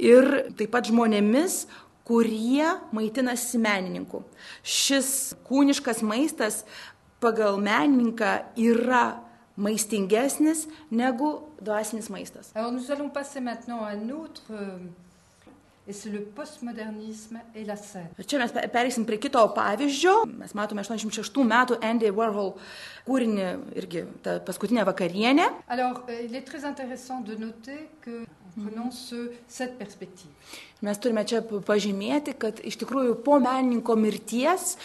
ir 0.00 0.28
taip 0.56 0.72
pat 0.72 0.88
žmonėmis, 0.88 1.64
kurie 2.10 2.66
maitinasi 2.96 3.60
menininku. 3.62 4.24
Šis 4.66 5.34
kūniškas 5.46 6.00
maistas 6.02 6.64
pagal 7.22 7.60
menininką 7.60 8.32
yra 8.58 9.20
maistingesnis 9.60 10.64
negu 10.90 11.42
dvasinis 11.60 12.08
maistas. 12.10 12.52
Alors 12.54 12.72
nous 12.72 12.90
allons 12.90 13.10
passer 13.10 13.40
maintenant 13.40 13.84
à 13.84 13.90
un 13.90 14.10
autre, 14.10 14.42
euh, 14.50 14.78
et 15.90 15.92
c'est 15.92 16.10
le 16.14 16.20
postmodernisme 16.22 17.40
et 17.54 17.64
la 17.66 17.74
scène. 17.76 18.08
Ir 18.18 18.26
čia 18.30 18.38
mes 18.38 18.52
pe- 18.54 18.68
pereisim 18.70 19.04
prie 19.08 19.18
kito 19.18 19.42
pavyzdžio. 19.56 20.12
Mes 20.38 20.54
matome 20.54 20.84
86 20.86 21.42
metų 21.50 21.80
Andy 21.82 22.10
Warhol 22.14 22.52
kūrinį 23.08 23.46
irgi 23.80 24.04
ta 24.22 24.38
paskutinė 24.46 24.84
vakarienė. 24.86 25.48
Alors 25.68 26.04
euh, 26.08 26.20
il 26.28 26.36
est 26.36 26.46
très 26.46 26.64
intéressant 26.64 27.20
de 27.26 27.34
noter 27.34 27.88
que, 28.04 28.22
en 28.56 28.66
prenant 28.66 28.90
ce, 28.90 29.30
cette 29.48 29.78
perspective, 29.78 30.30
Mes 30.80 30.96
turime 30.96 31.26
čia 31.28 31.42
pažymėti, 31.44 32.32
kad 32.40 32.60
iš 32.64 32.78
tikrųjų 32.80 33.18
po 33.24 33.36
menininko 33.42 33.98
mirties 34.00 34.78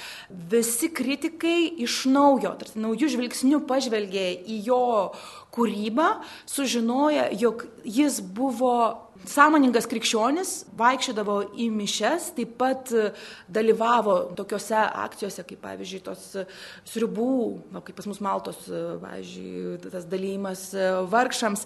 visi 0.52 0.90
kritikai 0.92 1.70
iš 1.86 2.02
naujo, 2.12 2.52
tarsi 2.60 2.82
naujų 2.84 3.14
žvilgsnių 3.14 3.62
pažvelgė 3.70 4.26
į 4.44 4.60
jo 4.68 4.82
kūrybą, 5.56 6.10
sužinoja, 6.52 7.30
jog 7.40 7.64
jis 7.88 8.20
buvo 8.20 8.76
sąmoningas 9.26 9.88
krikščionis, 9.90 10.52
vaikščiodavo 10.78 11.38
į 11.64 11.70
mišes, 11.74 12.28
taip 12.36 12.58
pat 12.60 12.92
dalyvavo 13.48 14.18
tokiuose 14.38 14.76
akcijose, 15.06 15.46
kaip 15.48 15.64
pavyzdžiui, 15.64 16.02
tos 16.06 16.28
sriubų, 16.92 17.32
kaip 17.80 17.96
pas 17.98 18.10
mus 18.12 18.20
maltos, 18.22 18.68
pavyzdžiui, 18.68 19.80
tas 19.88 20.12
dalymas 20.12 20.68
vargšams. 21.16 21.66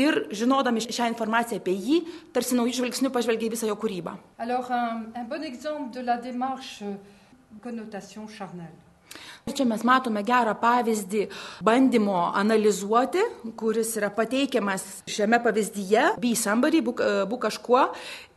Ir 0.00 0.20
žinodami 0.32 0.82
šią 0.84 1.10
informaciją 1.12 1.60
apie 1.60 1.74
jį, 1.76 2.02
tarsi 2.34 2.56
naujų 2.58 2.78
žvilgsnių 2.80 3.10
pažvelgia 3.14 3.50
į 3.50 3.54
visą 3.56 3.70
jo 3.70 3.76
kūrybą. 3.80 4.16
Alors, 4.40 4.70
un, 4.70 5.10
un 5.14 5.26
bon 5.28 5.44
exemple 5.44 5.90
de 5.96 6.04
la 6.06 6.16
démarche 6.16 6.86
euh, 6.86 6.94
connotation 7.62 8.28
charnelle. 8.30 8.78
Čia 9.50 9.64
mes 9.66 9.82
matome 9.82 10.20
gerą 10.22 10.52
pavyzdį 10.60 11.24
bandymo 11.66 12.28
analizuoti, 12.38 13.22
kuris 13.58 13.96
yra 13.98 14.10
pateikiamas 14.14 14.84
šiame 15.10 15.40
pavyzdyje, 15.42 16.04
be 16.22 16.34
somebody, 16.38 16.82
būk, 16.84 17.02
e, 17.02 17.24
būk 17.30 17.48
kažkuo. 17.48 17.88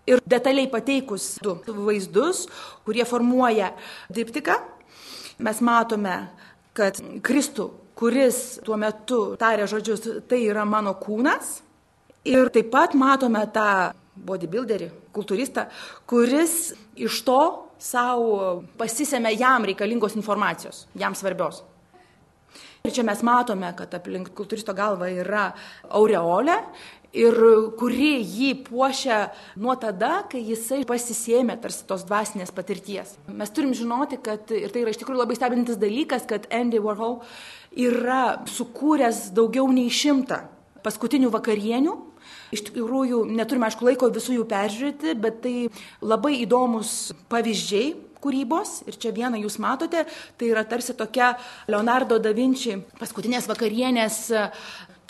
Ir 0.10 0.24
detaliai 0.28 0.68
pateikus 0.72 1.38
du 1.44 1.56
vaizdus, 1.86 2.48
kurie 2.84 3.06
formuoja 3.08 3.70
diptiką, 4.12 4.58
mes 5.46 5.62
matome, 5.64 6.18
kad 6.76 6.98
Kristų, 7.24 7.70
kuris 7.98 8.60
tuo 8.66 8.78
metu 8.80 9.22
tarė 9.40 9.68
žodžius, 9.70 10.08
tai 10.30 10.44
yra 10.48 10.66
mano 10.66 10.96
kūnas. 11.00 11.60
Ir 12.30 12.48
taip 12.56 12.70
pat 12.72 12.96
matome 12.96 13.42
tą 13.52 13.92
bodybuilderį, 14.16 14.90
kultūristą, 15.16 15.68
kuris 16.08 16.74
iš 16.96 17.20
to 17.28 17.42
savo 17.82 18.64
pasisėmė 18.80 19.34
jam 19.36 19.66
reikalingos 19.68 20.16
informacijos, 20.16 20.86
jam 20.96 21.18
svarbios. 21.18 21.64
Ir 22.84 22.92
čia 22.92 23.04
mes 23.08 23.22
matome, 23.24 23.70
kad 23.78 23.94
aplink 23.96 24.34
kultūristo 24.36 24.76
galvą 24.76 25.08
yra 25.12 25.50
aureolė 25.96 26.58
ir 27.16 27.38
kuri 27.80 28.18
jį 28.20 28.50
puošia 28.66 29.20
nuo 29.62 29.76
tada, 29.80 30.26
kai 30.30 30.42
jisai 30.44 30.82
pasisėmė 30.90 31.56
tarsi 31.62 31.86
tos 31.88 32.04
dvasinės 32.10 32.52
patirties. 32.56 33.16
Mes 33.30 33.54
turim 33.54 33.72
žinoti, 33.78 34.20
kad 34.26 34.52
ir 34.52 34.74
tai 34.74 34.84
yra 34.84 34.94
iš 34.94 35.00
tikrųjų 35.00 35.22
labai 35.22 35.38
stebintis 35.38 35.80
dalykas, 35.80 36.26
kad 36.30 36.50
Andy 36.52 36.82
Warhol 36.84 37.22
yra 37.76 38.44
sukūręs 38.50 39.30
daugiau 39.36 39.70
nei 39.74 39.92
šimtą 39.94 40.44
paskutinių 40.84 41.32
vakarienių. 41.34 41.94
Iš 42.54 42.68
tikrųjų, 42.70 43.24
neturime, 43.34 43.68
aišku, 43.68 43.86
laiko 43.88 44.10
visų 44.14 44.38
jų 44.38 44.48
peržiūrėti, 44.50 45.16
bet 45.20 45.40
tai 45.44 45.56
labai 46.06 46.36
įdomus 46.44 47.14
pavyzdžiai 47.32 47.96
kūrybos. 48.24 48.84
Ir 48.88 48.98
čia 49.02 49.12
vieną 49.16 49.42
jūs 49.42 49.58
matote, 49.64 50.06
tai 50.38 50.52
yra 50.52 50.64
tarsi 50.68 50.96
tokia 50.98 51.34
Leonardo 51.72 52.20
da 52.22 52.32
Vinci 52.36 52.78
paskutinės 53.00 53.50
vakarienės 53.50 54.20
e, 54.32 54.46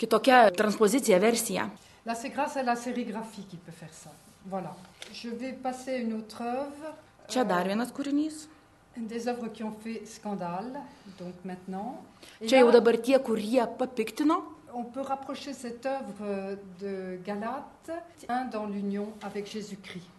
kitokia 0.00 0.48
transpozicija, 0.56 1.20
versija. 1.22 1.68
Là, 2.04 2.14
c'est 2.14 2.28
grâce 2.30 2.56
à 2.56 2.62
la 2.62 2.76
sérigraphie 2.76 3.44
qu'il 3.48 3.58
peut 3.60 3.72
faire 3.72 3.92
ça. 3.92 4.10
Voilà. 4.46 4.74
Je 5.12 5.28
vais 5.28 5.52
passer 5.52 5.96
une 5.98 6.14
autre 6.14 6.42
œuvre. 6.42 6.92
Čia 7.28 7.44
dar 7.48 7.64
vienas 7.64 7.92
kūrinys. 7.96 8.48
Des 8.96 9.26
œuvres 9.26 9.48
qui 9.48 9.64
ont 9.64 9.74
fait 9.82 10.02
scandale, 10.06 10.80
donc 11.18 11.34
maintenant. 11.44 12.00
Et 12.40 12.46
Čia 12.46 12.60
jau 12.60 12.70
dabar 12.70 12.94
tie, 13.02 13.18
kurie 13.18 13.58
papiktino. 13.78 14.54
on 14.74 14.84
peut 14.84 15.00
rapprocher 15.00 15.52
cette 15.52 15.86
œuvre 15.86 16.56
de 16.80 17.18
Galate, 17.24 17.90
un 18.28 18.44
dans 18.46 18.66
l'union 18.66 19.12
avec 19.22 19.46
Jésus-Christ. 19.50 20.10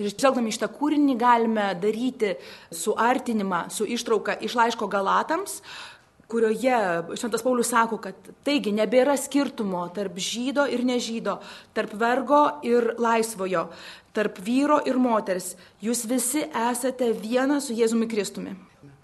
Ir 0.00 0.08
žvelgdami 0.08 0.48
iš 0.48 0.56
tą 0.56 0.70
kūrinį 0.72 1.14
galime 1.20 1.66
daryti 1.76 2.30
suartinimą 2.72 3.66
su 3.68 3.84
ištrauka 3.84 4.38
iš 4.40 4.54
laiško 4.56 4.86
Galatams, 4.88 5.58
kurioje 6.32 6.78
Šventas 7.20 7.44
Paulius 7.44 7.70
sako, 7.72 7.98
kad 8.02 8.32
taigi 8.46 8.72
nebėra 8.74 9.18
skirtumo 9.20 9.84
tarp 9.94 10.16
žydo 10.16 10.64
ir 10.72 10.84
nežydo, 10.88 11.38
tarp 11.76 11.92
vergo 12.00 12.42
ir 12.66 12.94
laisvojo, 13.00 13.68
tarp 14.16 14.40
vyro 14.44 14.80
ir 14.88 14.98
moters. 15.00 15.52
Jūs 15.84 16.06
visi 16.08 16.46
esate 16.48 17.12
viena 17.16 17.60
su 17.60 17.76
Jėzumi 17.76 18.08
Kristumi. 18.10 18.56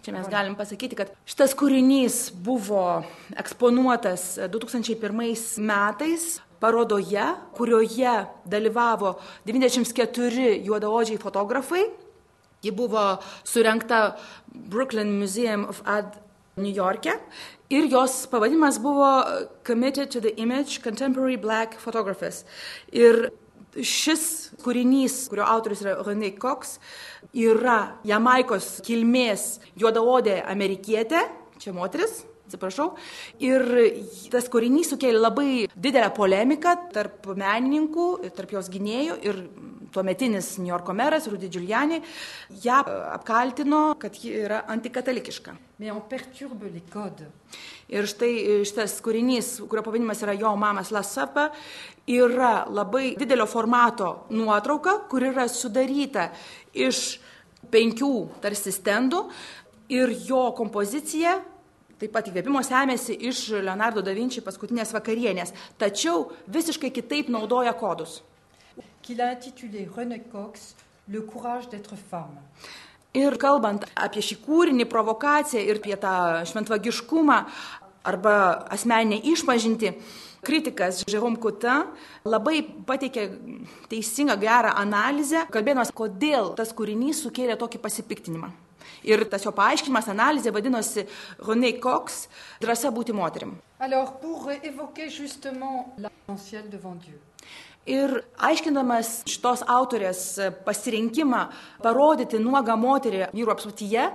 Čia 0.04 0.14
mes 0.14 0.28
galim 0.30 0.54
pasakyti, 0.56 0.96
kad 0.96 1.10
šitas 1.28 1.52
kūrinys 1.58 2.30
buvo 2.32 3.02
eksponuotas 3.36 4.38
2001 4.48 5.58
metais 5.60 6.38
parodoje, 6.62 7.24
kurioje 7.58 8.14
dalyvavo 8.48 9.18
94 9.46 10.54
juodaodžiai 10.64 11.20
fotografai. 11.20 11.84
Ji 12.62 12.72
buvo 12.74 13.02
surinkta 13.46 14.16
Brooklyn 14.48 15.12
Museum 15.18 15.66
of 15.68 15.82
Art 15.84 16.16
New 16.58 16.74
York'e 16.74 17.16
ir 17.70 17.88
jos 17.90 18.26
pavadinimas 18.30 18.78
buvo 18.82 19.08
Committed 19.66 20.10
to 20.10 20.20
the 20.20 20.34
Image 20.36 20.82
Contemporary 20.82 21.36
Black 21.36 21.78
Photographers. 21.78 22.44
Ir 22.92 23.30
šis 23.76 24.54
kūrinys, 24.62 25.26
kurio 25.30 25.44
autorius 25.46 25.84
yra 25.84 25.98
René 26.06 26.32
Cox, 26.40 26.78
yra 27.36 27.98
Jamaikos 28.08 28.78
kilmės 28.86 29.58
juodaodė 29.78 30.40
amerikietė, 30.48 31.26
čia 31.62 31.74
moteris, 31.76 32.22
atsiprašau. 32.48 32.92
Ir 33.44 33.64
tas 34.32 34.48
kūrinys 34.50 34.94
sukėlė 34.94 35.20
labai 35.20 35.50
didelę 35.76 36.10
polemiką 36.16 36.74
tarp 36.94 37.28
menininkų, 37.38 38.08
tarp 38.36 38.56
jos 38.56 38.70
gynėjų 38.72 39.18
ir 39.28 39.42
tuometinis 39.92 40.56
New 40.58 40.70
Yorko 40.70 40.94
meras 40.96 41.26
Rudy 41.28 41.48
Giuliani 41.48 42.00
ją 42.64 42.80
apkaltino, 43.12 43.94
kad 43.98 44.14
ji 44.14 44.32
yra 44.44 44.62
antikatalikiška. 44.68 45.54
Ir 47.88 48.08
štai 48.10 48.32
šitas 48.68 48.98
kūrinys, 49.04 49.52
kurio 49.68 49.84
pavadinimas 49.86 50.22
yra 50.26 50.34
Jo 50.36 50.54
mamas 50.60 50.90
Lasapa, 50.92 51.48
yra 52.08 52.66
labai 52.68 53.14
didelio 53.18 53.46
formato 53.46 54.26
nuotrauka, 54.30 54.98
kur 55.08 55.24
yra 55.30 55.48
sudaryta 55.48 56.30
iš 56.74 57.20
penkių 57.72 58.12
tarsi 58.42 58.72
stendų 58.74 59.26
ir 59.92 60.12
jo 60.28 60.48
kompozicija 60.56 61.38
taip 61.98 62.12
pat 62.14 62.28
įkvėpimo 62.30 62.60
semėsi 62.62 63.16
iš 63.26 63.40
Leonardo 63.58 64.02
da 64.06 64.12
Vinci 64.14 64.42
paskutinės 64.44 64.92
vakarienės, 64.94 65.50
tačiau 65.80 66.28
visiškai 66.46 66.92
kitaip 66.94 67.30
naudoja 67.32 67.72
kodus. 67.74 68.20
Qu'il 69.08 69.22
a 69.22 69.30
intitulé 69.30 69.88
René 69.96 70.20
Cox 70.20 70.74
Le 71.08 71.22
courage 71.22 71.70
d'être 71.70 71.94
femme. 72.10 72.36
Ir 73.16 73.38
kalbant 73.40 73.80
apie 73.96 74.20
šį 74.20 74.36
kūrinį, 74.44 74.84
provokaciją 74.92 75.62
ir 75.64 75.78
apie 75.80 75.96
tą 75.96 76.10
šventvagiškumą 76.50 77.38
arba 78.04 78.34
asmeninę 78.68 79.22
išpažinti, 79.32 79.94
kritikas 80.44 81.00
Jerome 81.08 81.40
Coutin 81.40 81.88
labai 82.28 82.60
pateikė 82.90 83.24
teisingą, 83.88 84.36
gerą 84.42 84.74
analizę, 84.82 85.46
kalbėdamas, 85.54 85.94
kodėl 85.96 86.52
tas 86.60 86.74
kūrinys 86.76 87.24
sukėlė 87.24 87.56
tokį 87.56 87.80
pasipiktinimą. 87.86 88.52
Ir 89.08 89.24
tas 89.32 89.48
jo 89.48 89.54
paaiškinimas, 89.56 90.12
analizė 90.12 90.52
vadinosi 90.52 91.06
René 91.48 91.72
Cox- 91.80 92.26
drąsa 92.60 92.92
būti 92.92 93.16
moterim. 93.16 93.56
Alors, 93.80 94.20
pour 94.20 94.52
évoquer 94.52 95.08
justement 95.08 95.96
l'essentiel 95.96 96.68
devant 96.68 97.00
Dieu, 97.00 97.16
Ir 97.88 98.12
aiškindamas 98.44 99.22
šitos 99.28 99.62
autorės 99.64 100.20
pasirinkimą 100.66 101.46
parodyti 101.80 102.40
nuogą 102.42 102.76
moterį 102.76 103.30
vyru 103.32 103.54
apsutyje, 103.54 104.10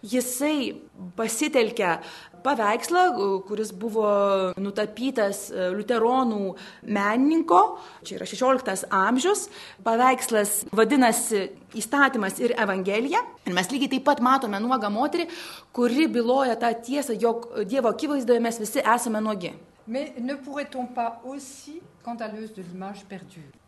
jisai 0.00 0.72
pasitelkia 1.18 1.98
paveikslą, 2.44 3.02
kuris 3.44 3.74
buvo 3.76 4.08
nutapytas 4.56 5.48
liuteronų 5.52 6.54
menininko, 6.88 7.60
čia 8.06 8.16
yra 8.16 8.28
16 8.30 8.88
amžius. 8.88 9.48
Paveikslas 9.84 10.62
vadinasi 10.72 11.48
Įstatymas 11.76 12.38
ir 12.40 12.54
Evangelija. 12.56 13.20
Ir 13.44 13.52
mes 13.52 13.68
lygiai 13.68 13.92
taip 13.92 14.06
pat 14.08 14.22
matome 14.24 14.56
nuogą 14.64 14.88
moterį, 14.88 15.28
kuri 15.76 16.08
byloja 16.08 16.56
tą 16.56 16.72
tiesą, 16.80 17.18
jog 17.20 17.50
Dievo 17.68 17.92
akivaizdoje 17.92 18.40
mes 18.40 18.62
visi 18.64 18.80
esame 18.80 19.20
nuogi. 19.20 19.52
mais 19.88 20.12
ne 20.20 20.34
pourrait-on 20.34 20.86
pas 20.86 21.18
aussi 21.24 21.80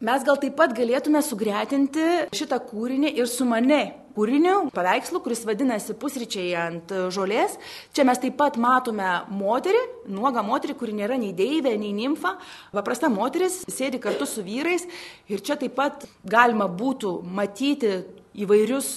Mes 0.00 0.24
gal 0.24 0.38
taip 0.40 0.54
pat 0.56 0.72
galėtume 0.76 1.20
sugretinti 1.24 2.06
šitą 2.36 2.60
kūrinį 2.70 3.12
ir 3.20 3.28
su 3.28 3.44
mane 3.48 3.80
kūriniu, 4.16 4.70
paveikslu, 4.74 5.20
kuris 5.24 5.42
vadinasi 5.48 5.94
Pusryčiai 6.00 6.54
ant 6.58 6.92
žolės. 7.14 7.56
Čia 7.96 8.04
mes 8.08 8.20
taip 8.22 8.36
pat 8.40 8.58
matome 8.60 9.08
moterį, 9.32 9.82
nuogą 10.12 10.44
moterį, 10.46 10.76
kuri 10.80 10.96
nėra 10.98 11.18
nei 11.20 11.34
deivė, 11.36 11.76
nei 11.80 11.92
nimfa. 11.96 12.36
Paprasta 12.74 13.10
moteris 13.12 13.62
sėdi 13.70 14.00
kartu 14.02 14.28
su 14.28 14.44
vyrais 14.46 14.86
ir 15.30 15.44
čia 15.44 15.58
taip 15.60 15.76
pat 15.78 16.08
galima 16.24 16.68
būtų 16.68 17.20
matyti 17.24 18.00
įvairius 18.40 18.94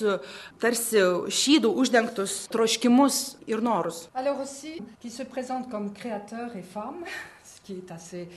tarsi 0.62 1.02
šydų 1.34 1.72
uždengtus 1.82 2.44
troškimus 2.54 3.38
ir 3.50 3.64
norus. 3.66 4.08
Alors 4.14 4.40
aussi, 4.40 4.82
qui 5.02 5.10
se 5.10 5.24
présente 5.24 5.70
comme 5.70 5.94
créateur 5.94 6.56
et 6.56 6.62
femme, 6.62 7.04
ce 7.44 7.62
qui 7.62 7.74
est 7.74 7.92
assez... 7.92 8.28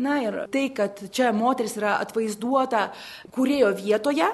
Na 0.00 0.16
ir 0.24 0.38
tai, 0.52 0.70
kad 0.72 1.02
čia 1.12 1.34
moteris 1.36 1.76
yra 1.76 1.98
atvaizduota 2.00 2.86
kurėjo 3.34 3.74
vietoje, 3.76 4.28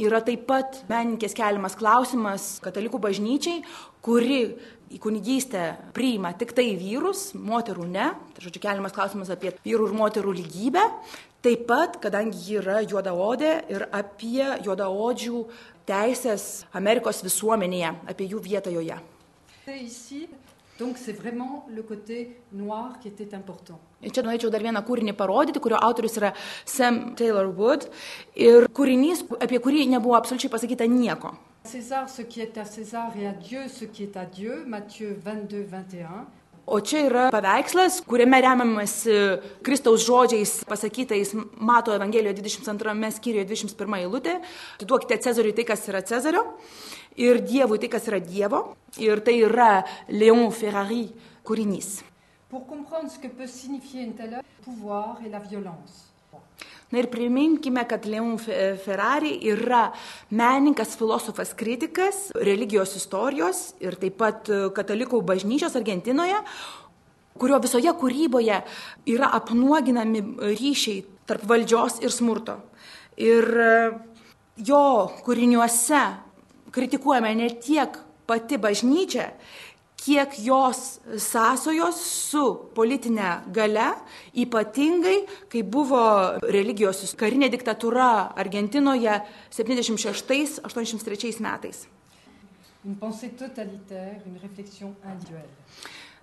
yra 0.00 0.22
taip 0.24 0.46
pat 0.48 0.78
menininkės 0.88 1.36
keliamas 1.36 1.76
klausimas 1.76 2.54
katalikų 2.64 3.00
bažnyčiai, 3.02 3.60
kuri 4.04 4.40
į 4.92 5.00
kunigystę 5.02 5.66
priima 5.96 6.32
tik 6.36 6.54
tai 6.56 6.70
vyrus, 6.80 7.30
moterų 7.36 7.84
ne. 7.92 8.08
Tai 8.32 8.46
žodžiu, 8.46 8.62
keliamas 8.64 8.96
klausimas 8.96 9.32
apie 9.32 9.52
vyrų 9.64 9.90
ir 9.90 9.98
moterų 10.00 10.34
lygybę. 10.40 10.86
Taip 11.42 11.64
pat, 11.66 11.96
kadangi 12.00 12.38
ji 12.38 12.60
yra 12.60 12.80
juodaodė 12.84 13.52
ir 13.72 13.88
apie 13.90 14.44
juodaodžių 14.62 15.40
teisės 15.88 16.62
Amerikos 16.78 17.20
visuomenėje, 17.24 17.96
apie 18.08 18.28
jų 18.30 18.42
vietą 18.44 18.70
joje. 18.70 19.00
Et 19.66 19.82
ici, 19.82 20.28
donc 20.78 20.98
c'est 20.98 21.12
vraiment 21.12 21.66
le 21.68 21.82
côté 21.82 22.36
noir 22.52 22.98
qui 23.00 23.08
était 23.08 23.34
important. 23.34 23.78
Ir 24.02 24.10
čia 24.10 24.24
norėčiau 24.26 24.50
dar 24.50 24.62
vieną 24.64 24.80
kūrinį 24.82 25.12
parodyti, 25.14 25.60
kurio 25.62 25.78
autorius 25.78 26.16
yra 26.18 26.32
Sam 26.66 27.14
Taylor 27.14 27.46
Wood. 27.54 27.86
Ir 28.34 28.66
kūrinys, 28.74 29.22
apie 29.38 29.60
kurį 29.62 29.86
nebuvo 29.92 30.16
absoliučiai 30.18 30.50
pasakyta 30.50 30.88
nieko. 30.90 31.30
César, 31.64 32.08
ce 32.10 32.22
qui 32.22 32.40
est 32.40 32.58
à 32.58 32.64
César, 32.64 33.12
et 33.16 33.26
à 33.28 33.32
Dieu, 33.32 33.68
ce 33.68 33.84
qui 33.84 34.02
est 34.02 34.16
à 34.16 34.24
Dieu, 34.24 34.64
Matthieu 34.66 35.16
22, 35.22 35.62
21. 35.62 36.26
O 36.66 36.78
čia 36.78 37.00
yra 37.08 37.22
paveikslas, 37.34 37.98
kuriame 38.06 38.38
remiamas 38.38 39.00
Kristaus 39.66 40.04
žodžiais 40.06 40.60
pasakytais 40.68 41.32
Mato 41.58 41.90
Evangelijoje 41.90 42.38
22 42.38 43.10
skyriuje 43.16 43.46
21 43.50 43.96
eilutė. 43.98 44.36
Atiduokite 44.78 45.18
Cezariui 45.24 45.56
tai, 45.58 45.64
kas 45.66 45.82
yra 45.90 46.04
Cezario, 46.06 46.44
ir 47.18 47.42
Dievui 47.42 47.80
tai, 47.82 47.90
kas 47.90 48.06
yra 48.06 48.22
Dievo. 48.22 48.62
Ir 49.02 49.24
tai 49.26 49.40
yra 49.42 49.82
Léon 50.08 50.52
Ferrari 50.54 51.08
kūrinys. 51.42 52.04
Pour 52.48 52.66
comprendre 52.68 53.10
ce 53.10 53.18
que 53.18 53.28
peut 53.28 53.48
signifier 53.48 54.02
une 54.02 54.14
telle 54.14 54.40
pouvoir 54.62 55.18
et 55.26 55.30
la 55.30 55.40
violence. 55.40 56.12
Na 56.92 57.00
ir 57.00 57.08
priminkime, 57.08 57.86
kad 57.88 58.04
Leon 58.04 58.36
Fe- 58.36 58.76
Ferrari 58.84 59.38
yra 59.48 59.86
menininkas, 60.28 60.92
filosofas, 61.00 61.54
kritikas, 61.56 62.26
religijos 62.36 62.92
istorijos 62.98 63.62
ir 63.80 63.96
taip 63.96 64.18
pat 64.20 64.50
e, 64.52 64.66
katalikų 64.76 65.22
bažnyčios 65.24 65.72
Argentinoje, 65.80 66.36
kurio 67.40 67.56
visoje 67.64 67.88
kūryboje 67.96 68.60
yra 69.08 69.30
apnuoginami 69.38 70.20
ryšiai 70.52 71.00
tarp 71.26 71.48
valdžios 71.48 72.02
ir 72.04 72.12
smurto. 72.12 72.58
Ir 73.16 73.48
e, 73.48 73.72
jo 74.68 74.84
kūriniuose 75.24 76.02
kritikuojame 76.76 77.32
ne 77.40 77.48
tiek 77.56 77.96
pati 78.28 78.60
bažnyčia, 78.60 79.30
kiek 80.04 80.34
jos 80.42 81.00
sąsojos 81.18 81.96
su 82.30 82.44
politinė 82.74 83.42
gale, 83.54 83.92
ypatingai 84.34 85.18
kai 85.52 85.62
buvo 85.62 86.02
religijos 86.42 87.14
karinė 87.18 87.48
diktatūra 87.52 88.34
Argentinoje 88.42 89.20
76-83 89.54 91.40
metais. 91.40 91.86
Une 92.84 92.96
pensée 92.96 93.30
totalitaire, 93.38 94.20
une 94.26 94.38
réflexion 94.42 94.94
individuelle. 95.04 95.46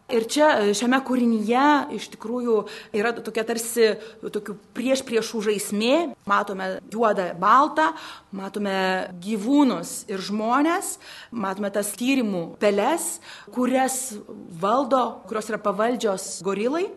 Ir 0.09 0.25
čia 0.25 0.47
e, 0.57 0.71
šiame 0.73 0.97
kūrinyje 1.05 1.65
iš 1.93 2.07
tikrųjų 2.15 2.55
yra 2.97 3.11
tokia 3.13 3.43
tarsi 3.45 3.91
tokių 4.23 4.55
prieš 4.73 5.03
priešų 5.05 5.43
žaismė. 5.45 5.93
Matome 6.29 6.71
juodą, 6.89 7.27
baltą, 7.37 7.91
matome 8.33 8.73
gyvūnus 9.21 10.07
ir 10.09 10.23
žmonės, 10.25 10.95
matome 11.29 11.69
tas 11.75 11.93
tyrimų 11.99 12.43
peles, 12.61 13.19
kurias 13.53 14.17
valdo, 14.61 15.21
kurios 15.29 15.53
yra 15.53 15.61
pavaldžios 15.61 16.27
gorilai. 16.45 16.87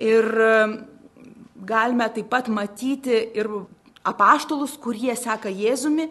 Ir 0.00 0.32
e, 0.32 0.52
galime 1.68 2.08
taip 2.16 2.32
pat 2.32 2.48
matyti 2.48 3.18
ir 3.36 3.52
apaštalus, 4.08 4.78
kurie 4.80 5.12
seka 5.20 5.52
Jėzumi, 5.52 6.08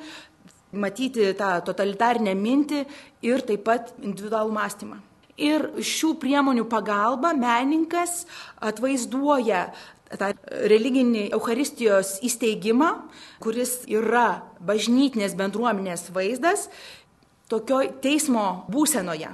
matyti 0.71 1.31
tą 1.39 1.57
totalitarinę 1.65 2.37
mintį 2.37 2.85
ir 3.25 3.47
taip 3.47 3.65
pat 3.65 3.95
individualų 3.99 4.53
mąstymą. 4.61 5.07
Ir 5.39 5.69
šių 5.79 6.15
priemonių 6.21 6.65
pagalba 6.69 7.31
menininkas 7.37 8.25
atvaizduoja 8.59 9.69
tą 10.19 10.31
religinį 10.67 11.29
Euharistijos 11.35 12.17
įsteigimą, 12.25 12.89
kuris 13.43 13.81
yra 13.87 14.41
bažnytinės 14.59 15.37
bendruomenės 15.39 16.09
vaizdas 16.11 16.67
tokioj 17.51 17.93
teismo 18.03 18.65
būsenoje. 18.71 19.31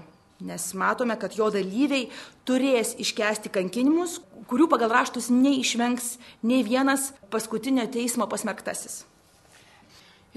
Nes 0.47 0.69
matome, 0.77 1.17
kad 1.17 1.33
jo 1.33 1.49
dalyviai 1.49 2.12
turės 2.45 2.93
iškesti 3.01 3.49
kankinimus, 3.49 4.19
kurių 4.47 4.69
pagal 4.69 4.93
raštus 4.93 5.31
neišvengs 5.33 6.17
nei 6.45 6.62
vienas 6.65 7.10
paskutinio 7.33 7.88
teismo 7.89 8.29
pasmerktasis. 8.29 9.01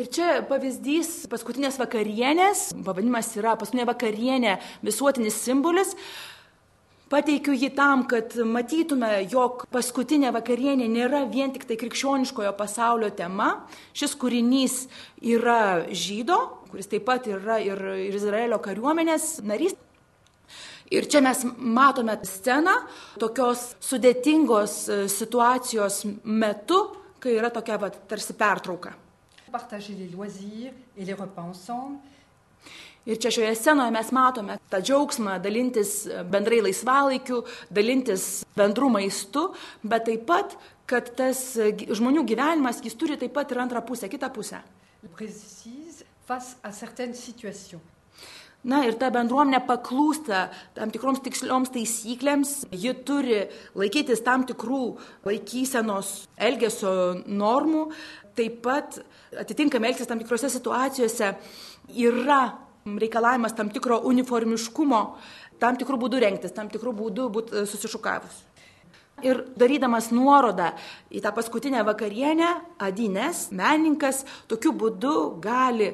Ir 0.01 0.07
čia 0.09 0.39
pavyzdys 0.49 1.27
paskutinės 1.29 1.77
vakarienės, 1.77 2.71
pavadinimas 2.87 3.27
yra 3.37 3.53
paskutinė 3.61 3.85
vakarienė 3.91 4.55
visuotinis 4.87 5.37
simbolis. 5.37 5.91
Pateikiu 7.11 7.53
jį 7.53 7.69
tam, 7.77 8.07
kad 8.09 8.33
matytume, 8.49 9.11
jog 9.29 9.67
paskutinė 9.75 10.31
vakarienė 10.33 10.87
nėra 10.89 11.25
vien 11.29 11.53
tik 11.53 11.67
tai 11.69 11.77
krikščioniškojo 11.83 12.53
pasaulio 12.57 13.11
tema. 13.19 13.51
Šis 13.93 14.15
kūrinys 14.17 14.79
yra 15.35 15.91
žydo, 15.91 16.39
kuris 16.71 16.89
taip 16.89 17.05
pat 17.11 17.29
yra 17.29 17.59
ir 17.61 17.83
ir 18.07 18.17
Izraelio 18.17 18.61
kariuomenės 18.63 19.43
narys. 19.45 19.77
Ir 20.95 21.11
čia 21.11 21.21
mes 21.21 21.45
matome 21.59 22.17
sceną 22.25 22.79
tokios 23.21 23.75
sudėtingos 23.85 24.81
e, 24.89 25.05
situacijos 25.13 26.01
metu, 26.25 26.81
kai 27.21 27.37
yra 27.37 27.53
tokia 27.53 27.77
va, 27.79 27.93
tarsi 27.93 28.39
pertrauka. 28.39 28.97
Partager 29.51 29.95
les 29.95 30.09
loisirs 30.09 30.73
et 30.97 31.05
les 31.05 31.15
repas 31.15 31.43
ensemble. 31.43 31.99
Ir 33.09 33.17
čia 33.17 33.31
šioje 33.33 33.55
scenoje 33.57 33.91
mes 33.95 34.11
matome 34.13 34.59
tą 34.71 34.79
džiaugsmą 34.85 35.39
dalintis 35.41 36.05
bendrai 36.31 36.61
laisvalaikiu, 36.67 37.41
dalintis 37.73 38.45
bendru 38.57 38.91
maistu, 38.93 39.47
bet 39.83 40.05
taip 40.07 40.27
pat, 40.29 40.53
kad 40.91 41.09
tas 41.17 41.41
žmonių 41.57 42.27
gyvenimas, 42.29 42.83
jis 42.85 42.99
turi 43.01 43.17
taip 43.19 43.33
pat 43.39 43.55
ir 43.55 43.63
antrą 43.65 43.81
pusę, 43.87 44.11
kitą 44.13 44.29
pusę. 44.35 44.61
Na 48.61 48.83
ir 48.85 48.99
ta 49.01 49.09
bendruomenė 49.09 49.63
paklūsta 49.65 50.51
tam 50.77 50.91
tikroms 50.93 51.23
tikslioms 51.25 51.73
taisyklėms, 51.73 52.51
ji 52.77 52.93
turi 53.09 53.39
laikytis 53.73 54.21
tam 54.21 54.45
tikrų 54.45 54.83
laikysenos 55.25 56.11
elgesio 56.37 56.93
normų, 57.25 57.87
taip 58.37 58.61
pat 58.67 59.01
atitinkamai 59.39 59.93
elgtis 59.93 60.09
tam 60.11 60.19
tikrose 60.19 60.51
situacijose 60.51 61.33
yra 61.95 62.43
reikalavimas 62.85 63.55
tam 63.57 63.71
tikro 63.71 64.01
uniformiškumo, 64.09 65.01
tam 65.61 65.77
tikrų 65.77 65.99
būdų 66.01 66.23
rengtis, 66.25 66.55
tam 66.57 66.71
tikrų 66.73 66.95
būdų 66.97 67.29
būti 67.33 67.67
susišukavus. 67.69 68.47
Ir 69.21 69.43
darydamas 69.61 70.09
nuorodą 70.17 70.71
į 71.13 71.21
tą 71.21 71.33
paskutinę 71.37 71.83
vakarienę, 71.85 72.55
Adines, 72.81 73.51
menininkas, 73.53 74.23
tokiu 74.49 74.73
būdu 74.73 75.15
gali 75.45 75.91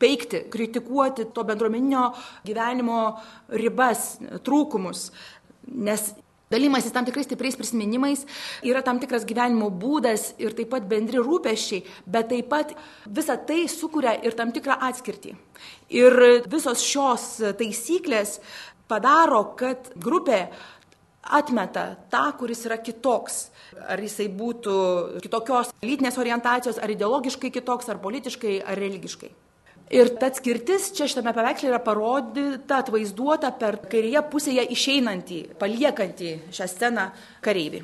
peikti, 0.00 0.46
kritikuoti 0.48 1.28
to 1.34 1.44
bendruomeninio 1.44 2.06
gyvenimo 2.46 3.02
ribas, 3.52 4.14
trūkumus. 4.46 5.10
Nes 5.68 6.08
Dalymasis 6.50 6.90
tam 6.90 7.06
tikrais 7.06 7.28
stipriais 7.28 7.54
prisiminimais 7.54 8.24
yra 8.66 8.80
tam 8.82 8.98
tikras 8.98 9.22
gyvenimo 9.22 9.68
būdas 9.70 10.32
ir 10.42 10.50
taip 10.58 10.72
pat 10.72 10.88
bendri 10.90 11.20
rūpeščiai, 11.22 11.84
bet 12.10 12.26
taip 12.32 12.48
pat 12.50 12.72
visa 13.06 13.36
tai 13.38 13.68
sukuria 13.70 14.16
ir 14.26 14.34
tam 14.34 14.50
tikrą 14.50 14.74
atskirtį. 14.88 15.36
Ir 15.94 16.16
visos 16.50 16.82
šios 16.82 17.36
taisyklės 17.60 18.40
padaro, 18.90 19.44
kad 19.60 19.92
grupė 19.94 20.40
atmeta 21.22 21.84
tą, 22.10 22.24
kuris 22.40 22.64
yra 22.66 22.80
kitoks. 22.82 23.44
Ar 23.86 24.02
jisai 24.02 24.26
būtų 24.34 24.74
kitokios 25.22 25.70
lytinės 25.86 26.18
orientacijos, 26.18 26.82
ar 26.82 26.90
ideologiškai 26.90 27.52
kitoks, 27.60 27.94
ar 27.94 28.02
politiškai, 28.02 28.58
ar 28.66 28.82
religiškai. 28.82 29.30
Ir 29.90 30.12
ta 30.20 30.28
atskirtis 30.30 30.92
čia 30.94 31.08
šitame 31.10 31.32
paveiksle 31.34 31.66
yra 31.72 31.80
parodyta, 31.82 32.76
atvaizduota 32.78 33.48
per 33.58 33.80
kairėje 33.90 34.20
pusėje 34.30 34.62
išeinantį, 34.70 35.38
paliekantį 35.58 36.34
šią 36.54 36.68
sceną 36.70 37.08
kareivį. 37.42 37.80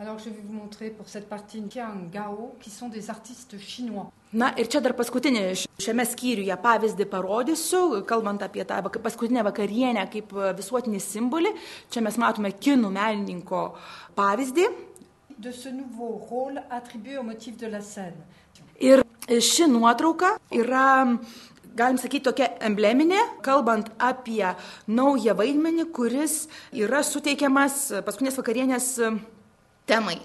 Alors 0.00 0.18
je 0.18 0.30
vais 0.30 0.42
vous 0.42 0.52
montrer 0.52 0.90
pour 0.90 1.08
cette 1.08 1.28
partie 1.28 1.62
Tian 1.68 2.10
Gao, 2.12 2.56
qui 2.60 2.70
sont 2.70 2.88
des 2.88 3.08
artistes 3.08 3.56
chinois. 3.58 4.10
Na 4.32 4.50
ir 4.58 4.66
čia 4.66 4.80
dar 4.82 4.96
paskutinį 4.98 5.44
šiame 5.78 6.02
skyriuje 6.10 6.56
pavyzdį 6.58 7.06
parodysiu, 7.06 8.02
kalbant 8.02 8.42
apie 8.42 8.66
tą 8.66 8.80
paskutinę 8.90 9.46
vakarienę 9.46 10.08
kaip 10.10 10.34
visuotinį 10.58 10.98
simbolį. 10.98 11.54
Čia 11.86 12.02
mes 12.02 12.18
matome 12.18 12.50
kinų 12.50 12.90
menininko 12.98 13.62
pavyzdį. 14.18 14.66
De 15.38 15.52
ce 15.52 15.70
nouveau 15.70 16.18
rôle 16.26 16.58
attribué 16.68 17.14
au 17.14 17.22
motif 17.22 17.56
de 17.56 17.70
la 17.70 17.80
scène. 17.80 18.18
Ir 18.82 19.04
ši 19.28 19.68
nuotrauka 19.70 20.34
yra 20.50 21.18
galim 21.74 21.98
sakyti, 21.98 22.24
tokia 22.28 22.48
embleminė, 22.62 23.20
kalbant 23.42 23.90
apie 24.02 24.54
naują 24.86 25.34
vaidmenį, 25.38 25.88
kuris 25.94 26.44
yra 26.74 27.02
suteikiamas 27.06 27.88
paskutinės 28.06 28.38
vakarienės 28.38 28.88
temai. 29.88 30.18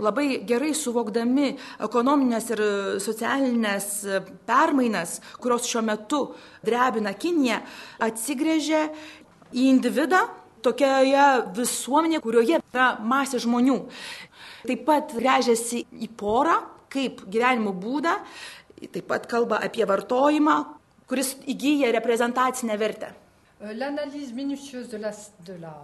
Labai 0.00 0.40
gerai 0.48 0.72
suvokdami 0.76 1.52
ekonominės 1.82 2.50
ir 2.54 2.62
socialinės 3.02 3.88
permainas, 4.48 5.18
kurios 5.42 5.68
šiuo 5.68 5.82
metu 5.86 6.20
drebina 6.66 7.12
Kiniją, 7.14 7.60
atsigrėžia 8.02 8.86
į 9.50 9.66
individą 9.70 10.24
tokioje 10.64 11.28
visuomenėje, 11.56 12.22
kurioje 12.24 12.60
yra 12.60 12.90
masė 13.02 13.40
žmonių. 13.42 13.78
Taip 14.66 14.84
pat 14.86 15.14
grėžiasi 15.16 15.86
į 16.04 16.10
porą, 16.20 16.58
kaip 16.90 17.24
gyvenimo 17.30 17.72
būdą, 17.76 18.16
taip 18.88 19.06
pat 19.10 19.26
kalba 19.30 19.60
apie 19.64 19.86
vartojimą, 19.86 20.56
kuris 21.10 21.34
įgyja 21.50 21.92
reprezentacinę 21.96 22.76
vertę. 22.78 23.14
Euh, 23.62 23.74
l'analyse 23.74 24.32
minutieuse 24.32 24.88
de 24.88 24.96
la, 24.96 25.12
de 25.46 25.54
la... 25.60 25.74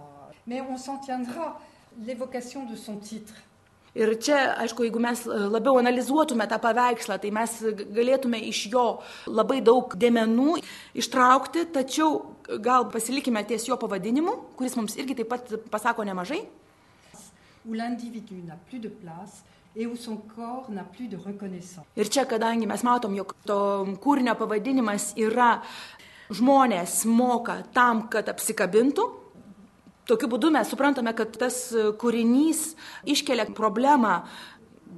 Mais 0.47 0.61
on 0.61 0.77
s'en 0.77 0.97
tiendra 0.97 1.59
l'évocation 2.05 2.65
de 2.65 2.75
son 2.75 2.97
titre. 2.97 3.35
Ir 3.97 4.11
čia, 4.21 4.53
aišku, 4.61 4.85
jeigu 4.85 4.99
mes 5.01 5.23
labiau 5.25 5.79
analizuotume 5.79 6.45
tą 6.49 6.59
paveikslą, 6.61 7.17
tai 7.21 7.31
mes 7.33 7.53
galėtume 7.95 8.37
iš 8.45 8.67
jo 8.69 8.83
labai 9.25 9.57
daug 9.65 9.95
dėmenų 9.97 10.59
ištraukti, 11.01 11.65
tačiau 11.73 12.19
gal 12.61 12.85
pasilikime 12.93 13.41
ties 13.49 13.65
jo 13.65 13.77
pavadinimu, 13.81 14.35
kuris 14.59 14.77
mums 14.77 14.99
irgi 15.01 15.17
taip 15.17 15.31
pat 15.33 15.55
pasako 15.73 16.05
nemažai. 16.05 16.43
Où 17.65 17.73
l'individu 17.73 18.35
n'a 18.45 18.55
plus 18.69 18.79
de 18.79 18.87
place 18.87 19.43
Ir 21.99 22.09
čia, 22.09 22.25
kadangi 22.25 22.65
mes 22.69 22.81
matom, 22.85 23.13
jog 23.13 23.35
to 23.45 23.59
kūrinio 24.01 24.33
pavadinimas 24.39 25.11
yra 25.21 25.59
žmonės 26.33 27.03
moka 27.05 27.59
tam, 27.75 28.07
kad 28.09 28.29
apsikabintų, 28.31 29.05
tokiu 30.09 30.31
būdu 30.31 30.49
mes 30.55 30.71
suprantame, 30.71 31.13
kad 31.13 31.37
tas 31.37 31.59
kūrinys 32.01 32.71
iškelia 33.05 33.45
problemą 33.53 34.23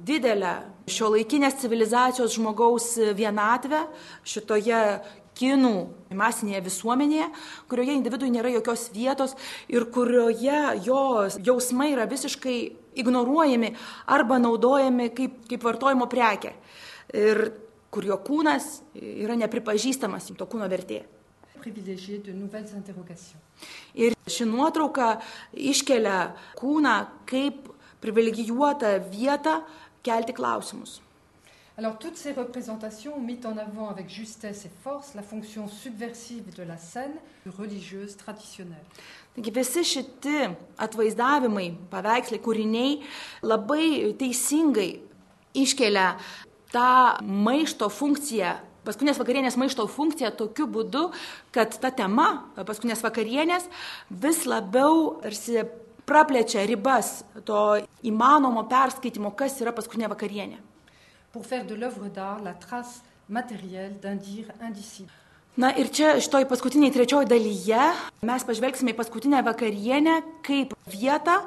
didelę 0.06 0.54
šio 0.90 1.10
laikinės 1.12 1.58
civilizacijos 1.60 2.34
žmogaus 2.38 2.94
vienatvę 3.18 3.84
šitoje 4.24 4.80
kinų 5.38 5.74
masinėje 6.16 6.60
visuomenėje, 6.66 7.28
kurioje 7.70 7.96
individui 7.96 8.30
nėra 8.34 8.50
jokios 8.54 8.88
vietos 8.94 9.36
ir 9.70 9.86
kurioje 9.94 10.60
jo 10.86 11.02
jausmai 11.38 11.92
yra 11.94 12.06
visiškai 12.10 12.56
ignoruojami 13.00 13.72
arba 14.10 14.40
naudojami 14.42 15.10
kaip, 15.14 15.42
kaip 15.50 15.64
vartojimo 15.64 16.08
prekė. 16.10 16.54
Ir 17.14 17.44
kur 17.90 18.06
jo 18.06 18.18
kūnas 18.22 18.80
yra 18.94 19.36
nepripažįstamas, 19.38 20.30
to 20.38 20.46
kūno 20.50 20.68
vertė. 20.70 21.02
Ir 23.98 24.16
ši 24.30 24.46
nuotrauka 24.48 25.18
iškelia 25.52 26.30
kūną 26.56 26.96
kaip 27.28 27.68
privilegijuotą 28.00 28.94
vietą 29.10 29.60
kelti 30.06 30.32
klausimus. 30.36 31.00
Alors 31.78 31.98
toutes 31.98 32.16
ces 32.16 32.32
représentations 32.32 33.16
ont 33.16 33.20
mis 33.20 33.38
en 33.46 33.56
avant 33.56 33.88
avec 33.88 34.10
justesse 34.10 34.64
et 34.66 34.70
force 34.82 35.14
la 35.14 35.22
fonction 35.22 35.68
subversive 35.68 36.52
de 36.54 36.62
la 36.62 36.76
scène 36.76 37.14
religieuse 37.46 38.16
traditionnelle. 38.16 38.84
Taigi 39.34 39.52
visi 39.54 39.84
šiti 39.86 40.48
atvaizdavimai, 40.82 41.70
paveikslai, 41.92 42.40
kūriniai 42.42 42.96
labai 43.46 44.10
teisingai 44.18 44.90
iškelia 45.54 46.16
tą 46.74 47.22
maišto 47.22 47.86
funkciją, 47.94 48.56
paskutinės 48.84 49.20
vakarienės 49.22 49.58
maišto 49.60 49.86
funkciją 49.90 50.32
tokiu 50.38 50.66
būdu, 50.66 51.06
kad 51.54 51.76
ta 51.80 51.92
tema, 51.94 52.50
paskutinės 52.58 53.04
vakarienės, 53.06 53.70
vis 54.10 54.42
labiau 54.50 55.20
tarsi 55.22 55.62
praplečia 56.10 56.66
ribas 56.66 57.20
to 57.46 57.60
įmanomo 58.10 58.66
perskaitimo, 58.68 59.30
kas 59.38 59.60
yra 59.62 59.72
paskutinė 59.76 60.10
vakarienė 60.10 60.58
pour 61.32 61.46
faire 61.46 61.66
de 61.66 61.74
l'œuvre 61.74 62.08
d'art 62.08 62.42
la 62.42 62.54
trace 62.54 63.02
matérielle 63.28 63.98
d'un 64.00 64.16
dire 64.16 64.46
indicible. 64.60 65.12
Na 65.58 65.72
ir 65.76 65.90
čia 65.90 66.14
šitoj 66.22 66.46
paskutiniai 66.46 66.92
trečioji 66.94 67.26
dalyje 67.28 67.82
mes 68.22 68.44
pažvelgsime 68.46 68.94
į 68.94 68.98
paskutinę 68.98 69.42
vakarienę 69.42 70.20
kaip 70.46 70.76
vietą, 70.88 71.40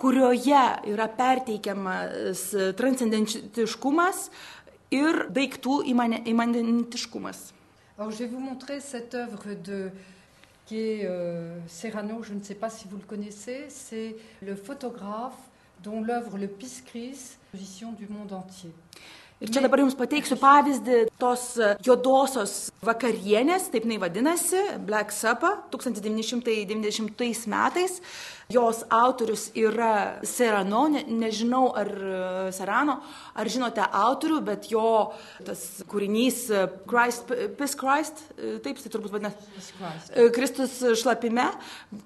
kurioje 0.00 0.62
yra 0.92 1.08
perteikiamas 1.10 2.44
transcendentiškumas 2.78 4.28
ir 4.94 5.26
daiktų 5.34 5.82
imanentiškumas. 5.90 7.50
Alors, 7.98 8.12
je 8.12 8.24
vais 8.24 8.30
vous 8.30 8.40
montrer 8.40 8.80
cette 8.80 9.14
œuvre 9.14 9.54
de 9.62 9.90
qui 10.70 10.78
est 10.78 11.04
euh, 11.04 11.58
Serrano, 11.66 12.22
je 12.22 12.32
ne 12.32 12.42
sais 12.42 12.54
pas 12.54 12.70
si 12.70 12.86
vous 12.88 12.96
le 12.96 13.02
connaissez, 13.02 13.66
c'est 13.68 14.14
le 14.40 14.54
photographe 14.54 15.36
dont 15.82 16.00
l'œuvre 16.00 16.38
Le 16.38 16.46
Piscris, 16.46 17.36
position 17.50 17.90
du 17.92 18.06
monde 18.06 18.32
entier. 18.32 18.70
Ir 19.40 19.48
čia 19.48 19.62
dabar 19.64 19.80
jums 19.80 19.94
pateiksiu 19.96 20.36
pavyzdį 20.36 20.96
tos 21.16 21.54
juodosios 21.80 22.68
vakarienės, 22.84 23.70
taip 23.72 23.86
jinai 23.86 23.96
vadinasi, 24.02 24.58
Black 24.84 25.14
Supper, 25.16 25.54
1990 25.72 27.48
metais. 27.48 27.94
Jos 28.52 28.82
autorius 28.92 29.46
yra 29.56 30.18
Serrano, 30.28 30.82
ne, 30.92 31.06
nežinau 31.08 31.70
ar 31.72 31.88
Serrano, 32.52 32.98
ar 33.32 33.48
žinote 33.48 33.80
autorių, 33.80 34.40
bet 34.44 34.68
jo 34.68 34.84
tas 35.46 35.62
kūrinys 35.88 36.42
Christ, 36.90 37.30
Peace 37.56 37.78
Christ, 37.80 38.20
taip 38.36 38.82
tai 38.82 38.92
turbūt 38.92 39.14
vadinasi, 39.14 40.26
Kristus 40.36 40.74
šlapime, 41.00 41.46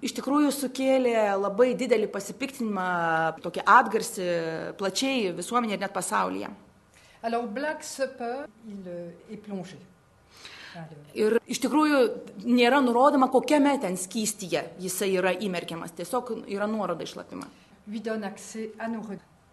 iš 0.07 0.15
tikrųjų 0.21 0.53
sukėlė 0.55 1.33
labai 1.41 1.73
didelį 1.81 2.13
pasipiktinimą, 2.15 2.87
tokį 3.43 3.67
atgarsį 3.81 4.29
plačiai 4.79 5.33
visuomenėje 5.35 5.81
ir 5.81 5.85
net 5.89 5.97
pasaulyje. 5.97 6.53
Alors, 7.25 7.47
Black 7.47 7.83
Supper, 7.83 8.45
il 8.69 8.85
euh, 8.87 9.09
est 9.33 9.39
plongé. 9.39 9.79
Ir 11.15 11.39
iš 11.47 11.61
tikrųjų 11.63 12.01
nėra 12.45 12.81
nurodoma, 12.83 13.31
kokiame 13.33 13.77
ten 13.81 13.95
skystyje 13.97 14.61
jisai 14.83 15.13
yra 15.15 15.31
įmerkiamas, 15.33 15.95
tiesiog 15.95 16.33
yra 16.51 16.67
nuoroda 16.67 17.07
išlapima. 17.07 17.47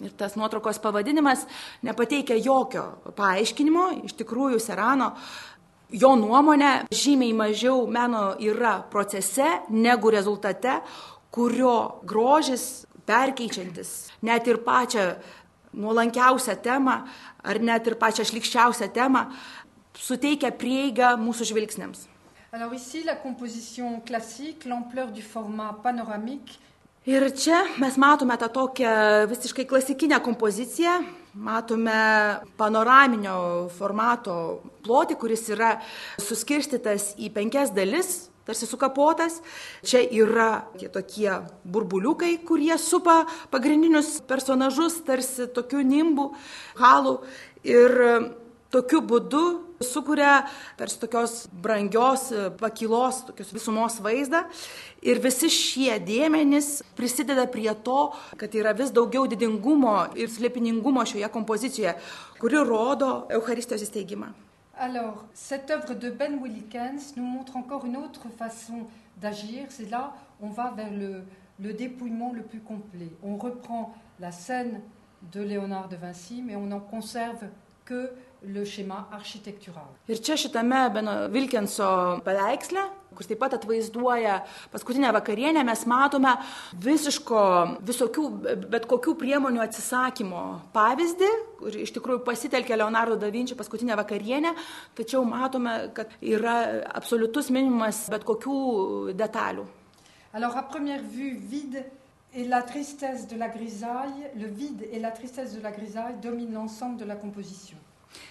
Ir 0.01 0.15
tas 0.17 0.35
nuotraukos 0.35 0.81
pavadinimas 0.81 1.45
nepateikia 1.85 2.39
jokio 2.41 2.87
paaiškinimo, 3.15 3.85
iš 4.09 4.17
tikrųjų 4.19 4.59
Serano 4.59 5.11
jo 5.93 6.15
nuomonė 6.17 6.89
žymiai 6.91 7.37
mažiau 7.37 7.85
meno 7.85 8.31
yra 8.41 8.79
procese 8.91 9.61
negu 9.69 10.11
rezultate, 10.11 10.81
kurio 11.31 12.01
grožis 12.03 12.87
perkeičiantis 13.05 13.93
net 14.25 14.49
ir 14.49 14.59
pačią 14.65 15.05
nuolankiausią 15.73 16.55
temą, 16.61 17.01
ar 17.43 17.59
net 17.59 17.87
ir 17.87 17.97
pačią 17.99 18.25
šlikščiausią 18.27 18.89
temą, 18.93 19.27
suteikia 19.97 20.51
prieigą 20.55 21.15
mūsų 21.19 21.51
žvilgsniams. 21.51 22.07
Alors 22.51 22.73
ici, 22.75 23.03
la 23.03 23.15
composition 23.15 24.01
classique, 24.01 24.65
l'ampleur 24.65 25.11
du 25.11 25.21
format 25.21 25.77
panoramique. 25.83 26.59
Ir 27.07 27.23
čia 27.33 27.63
mes 27.81 27.95
matome 27.97 28.35
tą 28.37 28.49
tokią 28.51 28.89
visiškai 29.31 29.63
klasikinę 29.65 30.19
kompoziciją, 30.21 30.99
matome 31.33 31.95
panoraminio 32.59 33.69
formato 33.73 34.35
plotį, 34.85 35.17
kuris 35.17 35.47
yra 35.49 35.71
suskirstytas 36.21 37.15
į 37.17 37.31
penkias 37.33 37.71
dalis, 37.73 38.30
tarsi 38.47 38.67
sukapotas. 38.69 39.39
Čia 39.85 40.03
yra 40.05 40.51
tie 40.77 40.89
tokie 40.91 41.31
burbuliukai, 41.63 42.37
kurie 42.47 42.75
supa 42.81 43.23
pagrindinius 43.53 44.19
personažus, 44.27 45.01
tarsi 45.07 45.49
tokių 45.51 45.83
nimbų, 45.93 46.29
halų. 46.81 47.17
Ir 47.67 47.97
tokiu 48.71 49.01
būdu 49.05 49.43
sukuria 49.83 50.45
tarsi 50.77 50.99
tokios 51.01 51.47
brangios 51.51 52.29
pakilos, 52.59 53.23
tokios 53.27 53.51
visumos 53.53 53.99
vaizdą. 54.03 54.45
Ir 55.01 55.21
visi 55.21 55.49
šie 55.51 55.97
dėmenys 56.05 56.81
prisideda 56.97 57.47
prie 57.51 57.71
to, 57.85 58.11
kad 58.37 58.53
yra 58.57 58.75
vis 58.77 58.93
daugiau 58.93 59.27
didingumo 59.29 59.97
ir 60.15 60.29
slėpiningumo 60.29 61.05
šioje 61.09 61.31
kompozicijoje, 61.33 61.97
kuri 62.41 62.63
rodo 62.67 63.25
Eucharistijos 63.33 63.87
įsteigimą. 63.87 64.31
Alors, 64.81 65.25
cette 65.35 65.69
œuvre 65.69 65.93
de 65.93 66.09
Ben 66.09 66.41
Willikens 66.41 67.13
nous 67.15 67.23
montre 67.23 67.55
encore 67.55 67.85
une 67.85 67.95
autre 67.95 68.29
façon 68.29 68.87
d'agir. 69.17 69.65
C'est 69.69 69.87
là, 69.91 70.15
on 70.41 70.49
va 70.49 70.71
vers 70.71 70.89
le, 70.89 71.21
le 71.59 71.73
dépouillement 71.73 72.33
le 72.33 72.41
plus 72.41 72.61
complet. 72.61 73.11
On 73.21 73.37
reprend 73.37 73.93
la 74.19 74.31
scène 74.31 74.81
de 75.31 75.39
Léonard 75.39 75.87
de 75.87 75.97
Vinci, 75.97 76.41
mais 76.43 76.55
on 76.55 76.65
n'en 76.65 76.79
conserve 76.79 77.45
que 77.85 78.09
le 78.43 78.65
schéma 78.65 79.07
architectural. 79.11 79.83
Taip 83.19 83.39
pat 83.39 83.53
atvaizduoja. 83.53 84.43
Alors, 100.33 100.55
de 103.27 103.35
la 103.37 103.49
grisaille, 103.49 104.31
le 104.35 104.47
vide 104.47 104.87
et 104.91 104.99
la 104.99 105.11
tristesse 105.11 105.53
de 105.53 105.61
la 105.61 105.71
grisaille 105.71 106.15
dominent 106.21 106.53
l'ensemble 106.53 106.97
de 106.97 107.05
la 107.05 107.15
composition. 107.15 107.77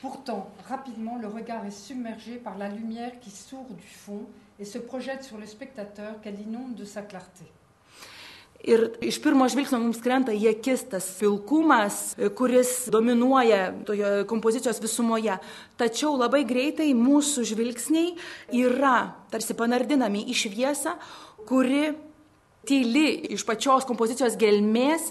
Pourtant, 0.00 0.50
rapidement, 0.68 1.18
le 1.20 1.28
regard 1.28 1.64
est 1.66 1.70
submergé 1.70 2.36
par 2.36 2.56
la 2.56 2.68
lumière 2.68 3.18
qui 3.20 3.30
sourd 3.30 3.66
du 3.70 3.86
fond 3.86 4.26
et 4.60 4.64
se 4.64 4.78
projette 4.78 5.24
sur 5.24 5.38
le 5.38 5.46
spectateur 5.46 6.20
qu'elle 6.20 6.38
inonde 6.40 6.74
de 6.74 6.84
sa 6.84 7.02
clarté. 7.02 7.48
Ir 8.60 8.90
iš 9.00 9.16
pirmo 9.24 9.46
žvilgsnio 9.48 9.78
mums 9.80 10.02
krenta 10.04 10.34
į 10.36 10.50
akis 10.50 10.82
tas 10.92 11.06
pilkumas, 11.16 12.12
kuris 12.36 12.90
dominuoja 12.92 13.70
toje 13.88 14.10
kompozicijos 14.28 14.82
visumoje. 14.84 15.38
Tačiau 15.80 16.12
labai 16.20 16.42
greitai 16.44 16.90
mūsų 16.92 17.46
žvilgsniai 17.48 18.12
yra 18.60 19.14
tarsi 19.32 19.56
panardinami 19.56 20.26
į 20.28 20.36
šviesą, 20.42 20.92
kuri 21.48 21.94
tyli 22.68 23.32
iš 23.32 23.46
pačios 23.48 23.88
kompozicijos 23.88 24.36
gelmės 24.36 25.08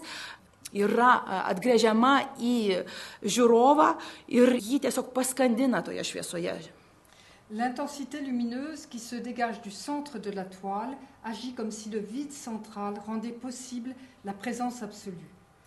yra 0.77 1.15
atgrėžiama 1.49 2.15
į 2.37 2.83
žiūrovą 3.25 3.95
ir 4.29 4.59
jį 4.61 4.83
tiesiog 4.85 5.09
paskandina 5.15 5.81
toje 5.81 6.05
šviesoje. 6.05 6.59
L'intensité 7.51 8.21
lumineuse 8.21 8.85
qui 8.85 8.99
se 8.99 9.15
dégage 9.15 9.59
du 9.61 9.71
centre 9.71 10.19
de 10.19 10.29
la 10.29 10.45
toile 10.45 10.95
agit 11.23 11.53
comme 11.53 11.71
si 11.71 11.89
le 11.89 11.97
vide 11.97 12.31
central 12.31 12.93
rendait 13.07 13.29
possible 13.29 13.95
la 14.23 14.33
présence 14.33 14.83
absolue, 14.83 15.15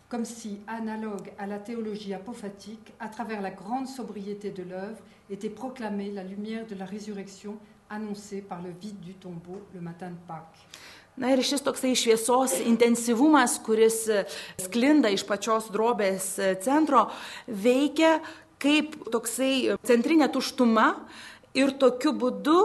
comme 0.09 0.25
si, 0.25 0.61
analogue 0.69 1.33
à 1.39 1.47
la 1.49 1.59
théologie 1.59 2.15
apophatique, 2.15 2.93
à 3.01 3.09
travers 3.09 3.43
la 3.43 3.51
grande 3.51 3.89
sobriété 3.89 4.53
de 4.53 4.63
l'œuvre, 4.63 5.03
était 5.29 5.51
proclamée 5.51 6.13
la 6.13 6.23
lumière 6.23 6.69
de 6.69 6.77
la 6.77 6.85
résurrection 6.85 7.57
annoncée 7.91 8.43
par 8.43 8.63
le 8.63 8.71
vide 8.71 9.01
du 9.01 9.15
tombeau 9.15 9.61
le 9.75 9.81
matin 9.81 10.11
de 10.11 10.17
Pâques. 10.29 10.69
Na 11.17 11.29
ir 11.35 11.43
šis 11.43 11.61
intensyvumas, 12.65 13.59
kuris 13.61 14.07
sklinda 14.57 15.11
iš 15.13 15.27
pačios 15.29 15.67
drobės 15.69 16.39
centro, 16.65 17.11
veikia 17.47 18.23
kaip 18.63 18.95
toksai 19.13 19.77
centrinė 19.85 20.31
tuštuma 20.33 20.87
ir 21.55 21.75
tokiu 21.79 22.13
būdu 22.13 22.59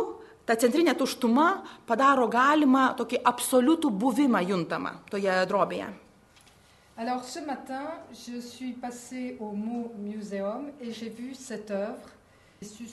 ta 0.47 0.55
centrinė 0.55 0.95
tuštuma 0.97 1.47
padaro 1.87 2.27
galima 2.31 2.93
tokį 2.97 3.21
absoliutų 3.31 3.91
buvimą 3.91 4.43
juntamą 4.47 4.93
toje 5.11 5.33
drobėje. 5.49 5.87
Alors 6.97 7.23
ce 7.23 7.39
matin, 7.45 7.83
je 8.11 8.41
suis 8.41 8.73
passée 8.73 9.37
au 9.39 9.51
Mo 9.51 9.91
Museum 9.99 10.71
et 10.81 10.91
j'ai 10.91 11.09
vu 11.09 11.35
cette 11.35 11.69
œuvre, 11.69 12.09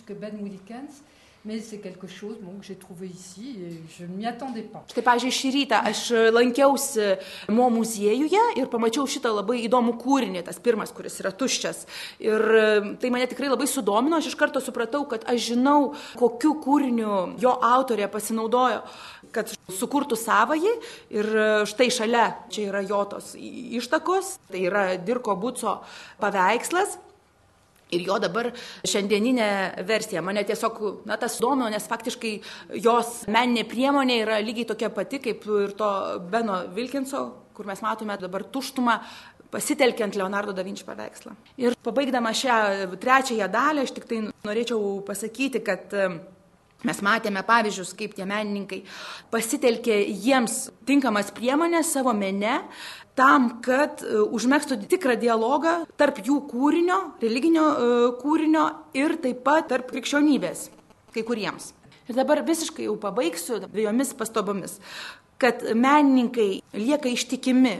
que 0.06 0.12
Ben 0.12 0.36
Willikens, 0.42 1.00
mais 1.44 1.60
c'est 1.60 1.78
quelque 1.78 2.06
chose 2.06 2.36
bon, 2.40 2.58
que 2.58 2.64
j'ai 2.64 2.76
trouvé 2.76 3.08
ici 3.08 3.56
et 3.60 3.82
je 3.98 4.04
ne 4.04 4.16
m'y 4.16 4.26
attendais 4.26 4.64
pas. 4.64 4.82
Štai, 4.88 5.04
pažiūrėjau, 5.04 5.36
šį 5.38 5.50
rytą 5.58 5.80
aš 5.90 6.00
lankiausi 6.32 7.08
Mo 7.52 7.68
muziejuje 7.72 8.44
ir 8.56 8.70
pamačiau 8.72 9.04
šitą 9.10 9.34
labai 9.34 9.60
įdomų 9.66 9.96
kūrinį, 10.00 10.44
tas 10.46 10.60
pirmas, 10.64 10.92
kuris 10.96 11.20
yra 11.20 11.34
tuščias. 11.36 11.84
Ir 12.24 12.44
tai 13.00 13.12
mane 13.12 13.28
tikrai 13.28 13.52
labai 13.52 13.68
sudomino, 13.68 14.16
aš 14.16 14.32
iš 14.32 14.38
karto 14.40 14.62
supratau, 14.64 15.04
kad 15.10 15.26
aš 15.28 15.50
žinau, 15.52 15.92
kokiu 16.16 16.56
kūriniu 16.64 17.34
jo 17.42 17.52
autorė 17.74 18.08
pasinaudojo 18.12 18.80
kad 19.34 19.50
sukurtų 19.72 20.16
savąjį 20.18 20.72
ir 21.14 21.30
štai 21.68 21.88
šalia 21.92 22.26
čia 22.52 22.68
yra 22.70 22.84
jo 22.86 23.00
tos 23.10 23.32
ištakos, 23.34 24.36
tai 24.50 24.66
yra 24.68 24.84
Dirko 25.02 25.34
Buco 25.40 25.80
paveikslas. 26.22 26.98
Ir 27.92 28.06
jo 28.08 28.16
dabar 28.18 28.48
šiandieninė 28.88 29.84
versija 29.86 30.22
mane 30.24 30.42
tiesiog, 30.48 30.80
na, 31.06 31.18
tas 31.20 31.36
domino, 31.42 31.68
nes 31.70 31.84
faktiškai 31.90 32.32
jos 32.82 33.22
meninė 33.30 33.66
priemonė 33.68 34.18
yra 34.24 34.40
lygiai 34.42 34.70
tokia 34.72 34.90
pati 34.94 35.20
kaip 35.22 35.44
ir 35.44 35.74
to 35.78 35.90
Beno 36.32 36.62
Vilkinso, 36.74 37.24
kur 37.54 37.68
mes 37.68 37.84
matome 37.84 38.16
dabar 38.18 38.46
tuštumą 38.50 38.98
pasitelkiant 39.54 40.16
Leonardo 40.18 40.54
da 40.56 40.64
Vinci 40.66 40.82
paveikslą. 40.86 41.36
Ir 41.62 41.76
pabaigdama 41.84 42.32
šią 42.34 42.56
trečiąją 42.98 43.50
dalį, 43.52 43.84
aš 43.84 43.92
tik 43.94 44.08
tai 44.10 44.22
norėčiau 44.26 44.96
pasakyti, 45.06 45.62
kad 45.62 45.92
Mes 46.84 46.98
matėme 47.00 47.40
pavyzdžius, 47.48 47.94
kaip 47.96 48.12
tie 48.12 48.26
menininkai 48.28 48.82
pasitelkė 49.32 50.02
jiems 50.04 50.66
tinkamas 50.84 51.30
priemonės 51.32 51.94
savo 51.96 52.12
mene, 52.16 52.58
tam, 53.18 53.48
kad 53.64 54.02
užmėgstų 54.04 54.80
tikrą 54.90 55.14
dialogą 55.20 55.76
tarp 56.00 56.18
jų 56.24 56.40
kūrinio, 56.50 56.98
religinio 57.22 57.66
kūrinio 58.20 58.66
ir 58.98 59.16
taip 59.22 59.44
pat 59.46 59.70
tarp 59.70 59.92
krikščionybės 59.92 60.68
kai 61.14 61.22
kuriems. 61.26 61.72
Ir 62.10 62.18
dabar 62.18 62.42
visiškai 62.44 62.88
jau 62.88 62.98
pabaigsiu 63.00 63.62
dviejomis 63.64 64.12
pastabomis, 64.18 64.76
kad 65.40 65.62
menininkai 65.72 66.58
lieka 66.76 67.08
ištikimi 67.08 67.78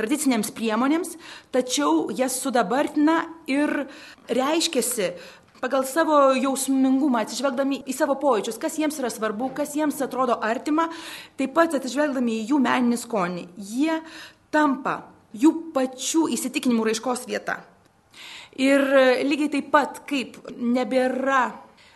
tradicinėms 0.00 0.50
priemonėms, 0.56 1.12
tačiau 1.52 2.08
jas 2.16 2.38
sudabartina 2.40 3.20
ir 3.50 3.84
reiškiasi 4.32 5.12
pagal 5.60 5.84
savo 5.84 6.32
jausmingumą, 6.40 7.20
atsižvelgdami 7.20 7.82
į 7.84 7.94
savo 7.94 8.16
pojūčius, 8.20 8.56
kas 8.60 8.78
jiems 8.80 8.96
yra 9.02 9.10
svarbu, 9.12 9.50
kas 9.58 9.74
jiems 9.76 10.00
atrodo 10.00 10.38
artima, 10.40 10.88
taip 11.36 11.52
pat 11.58 11.76
atsižvelgdami 11.76 12.38
į 12.40 12.46
jų 12.54 12.60
meninį 12.64 13.00
skonį. 13.02 13.44
Jie 13.60 13.98
tampa 14.50 15.00
jų 15.36 15.72
pačių 15.74 16.26
įsitikinimų 16.34 16.90
raiškos 16.90 17.26
vieta. 17.30 17.60
Ir 18.58 18.82
lygiai 19.24 19.50
taip 19.52 19.70
pat, 19.72 20.02
kaip 20.10 20.36
nebėra 20.58 21.52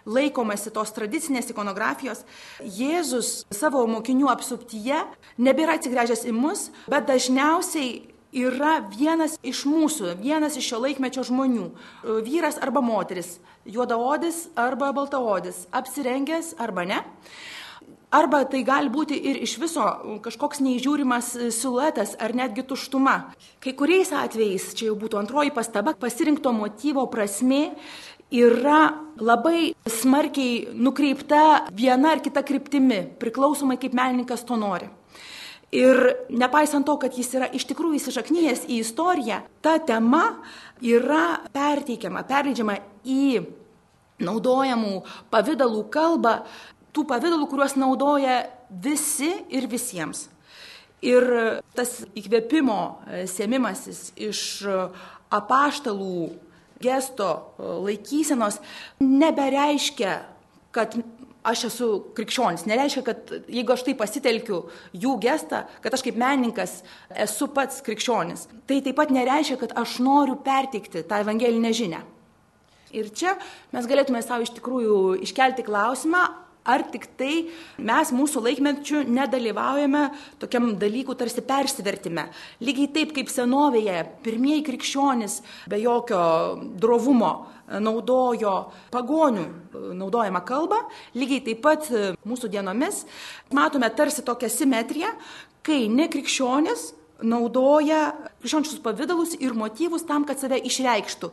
laikomasi 0.07 0.73
tos 0.75 0.93
tradicinės 0.95 1.49
ikonografijos, 1.53 2.23
Jėzus 2.61 3.45
savo 3.53 3.85
mokinių 3.89 4.29
apsuptyje 4.33 5.01
nebėra 5.41 5.79
atsigręžęs 5.79 6.27
į 6.29 6.35
mus, 6.37 6.69
bet 6.91 7.09
dažniausiai 7.09 8.03
yra 8.35 8.81
vienas 8.91 9.39
iš 9.47 9.65
mūsų, 9.71 10.17
vienas 10.21 10.59
iš 10.59 10.73
šio 10.73 10.83
laikmečio 10.83 11.25
žmonių- 11.27 11.71
vyras 12.29 12.59
arba 12.61 12.83
moteris, 12.83 13.39
juodaodis 13.65 14.49
arba 14.57 14.93
baltaodis, 14.93 15.67
apsirengęs 15.73 16.55
arba 16.59 16.85
ne. 16.85 17.05
Arba 18.15 18.45
tai 18.47 18.61
gali 18.63 18.93
būti 18.95 19.17
ir 19.31 19.41
iš 19.43 19.57
viso 19.59 19.85
kažkoks 20.23 20.61
neįžiūrimas 20.63 21.33
siluetas 21.57 22.13
ar 22.23 22.35
netgi 22.37 22.63
tuštuma. 22.69 23.15
Kai 23.59 23.73
kuriais 23.75 24.13
atvejais, 24.15 24.69
čia 24.79 24.93
jau 24.93 24.99
būtų 25.01 25.19
antroji 25.19 25.51
pastaba, 25.55 25.97
pasirinkto 25.99 26.53
motyvo 26.55 27.09
prasme 27.11 27.73
yra 28.31 28.93
labai 29.19 29.73
smarkiai 29.91 30.77
nukreipta 30.79 31.65
viena 31.75 32.15
ar 32.15 32.23
kita 32.23 32.45
kryptimi, 32.47 33.01
priklausomai 33.19 33.81
kaip 33.83 33.97
menininkas 33.99 34.47
to 34.47 34.59
nori. 34.61 34.87
Ir 35.75 35.99
nepaisant 36.31 36.87
to, 36.87 36.95
kad 37.03 37.19
jis 37.19 37.33
yra 37.35 37.51
iš 37.51 37.67
tikrųjų 37.67 37.99
įsišaknyjęs 37.99 38.69
į 38.71 38.79
istoriją, 38.85 39.41
ta 39.59 39.81
tema 39.83 40.37
yra 40.79 41.41
perteikiama, 41.51 42.23
perleidžiama 42.29 42.79
į 43.03 43.43
naudojamų 44.23 45.01
pavydalų 45.33 45.83
kalbą, 45.91 46.37
tų 46.95 47.07
pavydalų, 47.11 47.49
kuriuos 47.51 47.77
naudoja 47.81 48.45
visi 48.71 49.33
ir 49.53 49.69
visiems. 49.71 50.29
Ir 51.05 51.27
tas 51.77 51.99
įkvėpimo 52.17 52.79
sėmimasis 53.29 54.07
iš 54.17 54.41
apaštalų 55.35 56.31
gesto 56.85 57.29
laikysenos 57.59 58.61
nebereiškia, 59.03 60.15
kad 60.75 60.97
aš 61.45 61.67
esu 61.69 61.89
krikščionis. 62.17 62.65
Nereiškia, 62.69 63.03
kad 63.05 63.33
jeigu 63.53 63.75
aš 63.75 63.85
tai 63.87 63.95
pasitelkiu 63.99 64.63
jų 64.97 65.13
gestą, 65.23 65.65
kad 65.85 65.95
aš 65.95 66.05
kaip 66.07 66.17
menininkas 66.21 66.79
esu 67.27 67.51
pats 67.53 67.83
krikščionis. 67.85 68.49
Tai 68.69 68.81
taip 68.87 68.97
pat 68.99 69.13
nereiškia, 69.15 69.59
kad 69.61 69.77
aš 69.81 69.99
noriu 70.05 70.39
perteikti 70.45 71.05
tą 71.05 71.21
evangelinę 71.25 71.75
žinę. 71.77 72.01
Ir 72.95 73.11
čia 73.11 73.35
mes 73.75 73.87
galėtume 73.91 74.23
savo 74.23 74.47
iš 74.47 74.55
tikrųjų 74.57 74.99
iškelti 75.27 75.67
klausimą, 75.67 76.23
ar 76.65 76.85
tik 76.89 77.07
tai 77.19 77.49
mes 77.79 78.13
mūsų 78.15 78.43
laikmečių 78.47 79.05
nedalyvaujame 79.13 80.05
tokiam 80.43 80.73
dalykų 80.81 81.17
tarsi 81.21 81.45
persivertime. 81.45 82.27
Lygiai 82.65 82.91
taip 82.95 83.13
kaip 83.17 83.33
senovėje 83.33 84.01
pirmieji 84.25 84.65
krikščionys 84.71 85.41
be 85.71 85.81
jokio 85.83 86.23
drovumo 86.81 87.35
naudojo 87.81 88.57
pagonių 88.93 89.45
naudojamą 89.97 90.43
kalbą, 90.45 90.83
lygiai 91.17 91.45
taip 91.45 91.63
pat 91.65 91.89
mūsų 92.25 92.51
dienomis 92.53 93.05
matome 93.55 93.89
tarsi 93.97 94.25
tokią 94.25 94.51
simetriją, 94.53 95.15
kai 95.65 95.87
nekrikščionis 95.89 96.93
naudoja 97.25 98.11
krikščioniškus 98.43 98.83
pavydalus 98.85 99.37
ir 99.39 99.55
motyvus 99.57 100.05
tam, 100.09 100.27
kad 100.29 100.41
save 100.41 100.59
išreikštų 100.65 101.31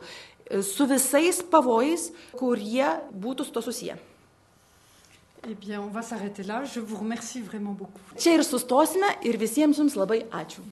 su 0.66 0.86
visais 0.88 1.40
pavojais, 1.52 2.10
kurie 2.36 2.88
būtų 3.12 3.46
su 3.46 3.54
to 3.54 3.62
susiję. 3.64 4.11
Eh 5.50 5.56
bien, 5.66 5.80
on 5.80 5.88
va 5.88 6.02
s'arrêter 6.02 6.44
là. 6.44 6.62
Je 6.64 6.80
vous 6.80 6.96
remercie 6.96 7.42
vraiment 7.42 7.72
beaucoup. 7.72 8.00
Čia 8.16 8.36
ir 8.38 8.44
sustosime 8.44 9.08
ir 9.26 9.36
visiems 9.36 9.74
jums 9.74 9.96
labai 9.98 10.22
ačiū. 10.30 10.62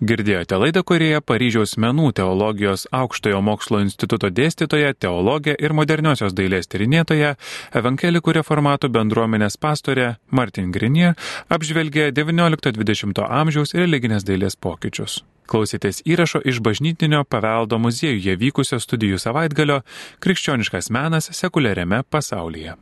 Girdėjote 0.00 0.56
laidą, 0.56 0.80
kurioje 0.82 1.20
Paryžiaus 1.20 1.74
menų 1.76 2.06
teologijos 2.16 2.86
aukštojo 2.88 3.42
mokslo 3.44 3.82
instituto 3.84 4.30
dėstytoja, 4.32 4.94
teologė 4.96 5.54
ir 5.60 5.74
moderniosios 5.76 6.32
dailės 6.32 6.72
tyrinėtoja, 6.72 7.34
evangelikų 7.76 8.34
reformatų 8.38 8.88
bendruomenės 8.96 9.60
pastorė 9.60 10.14
Martin 10.32 10.72
Grinier 10.72 11.14
apžvelgė 11.52 12.10
XIX-XX 12.16 13.28
amžiaus 13.28 13.76
religinės 13.76 14.24
dailės 14.24 14.56
pokyčius. 14.56 15.20
Klausėtės 15.46 16.00
įrašo 16.08 16.40
iš 16.48 16.64
bažnytinio 16.64 17.26
paveldo 17.28 17.76
muziejuje 17.78 18.40
vykusio 18.40 18.80
studijų 18.80 19.20
savaitgalio 19.20 19.82
Krikščioniškas 20.24 20.88
menas 20.96 21.28
sekuliariame 21.36 22.06
pasaulyje. 22.08 22.80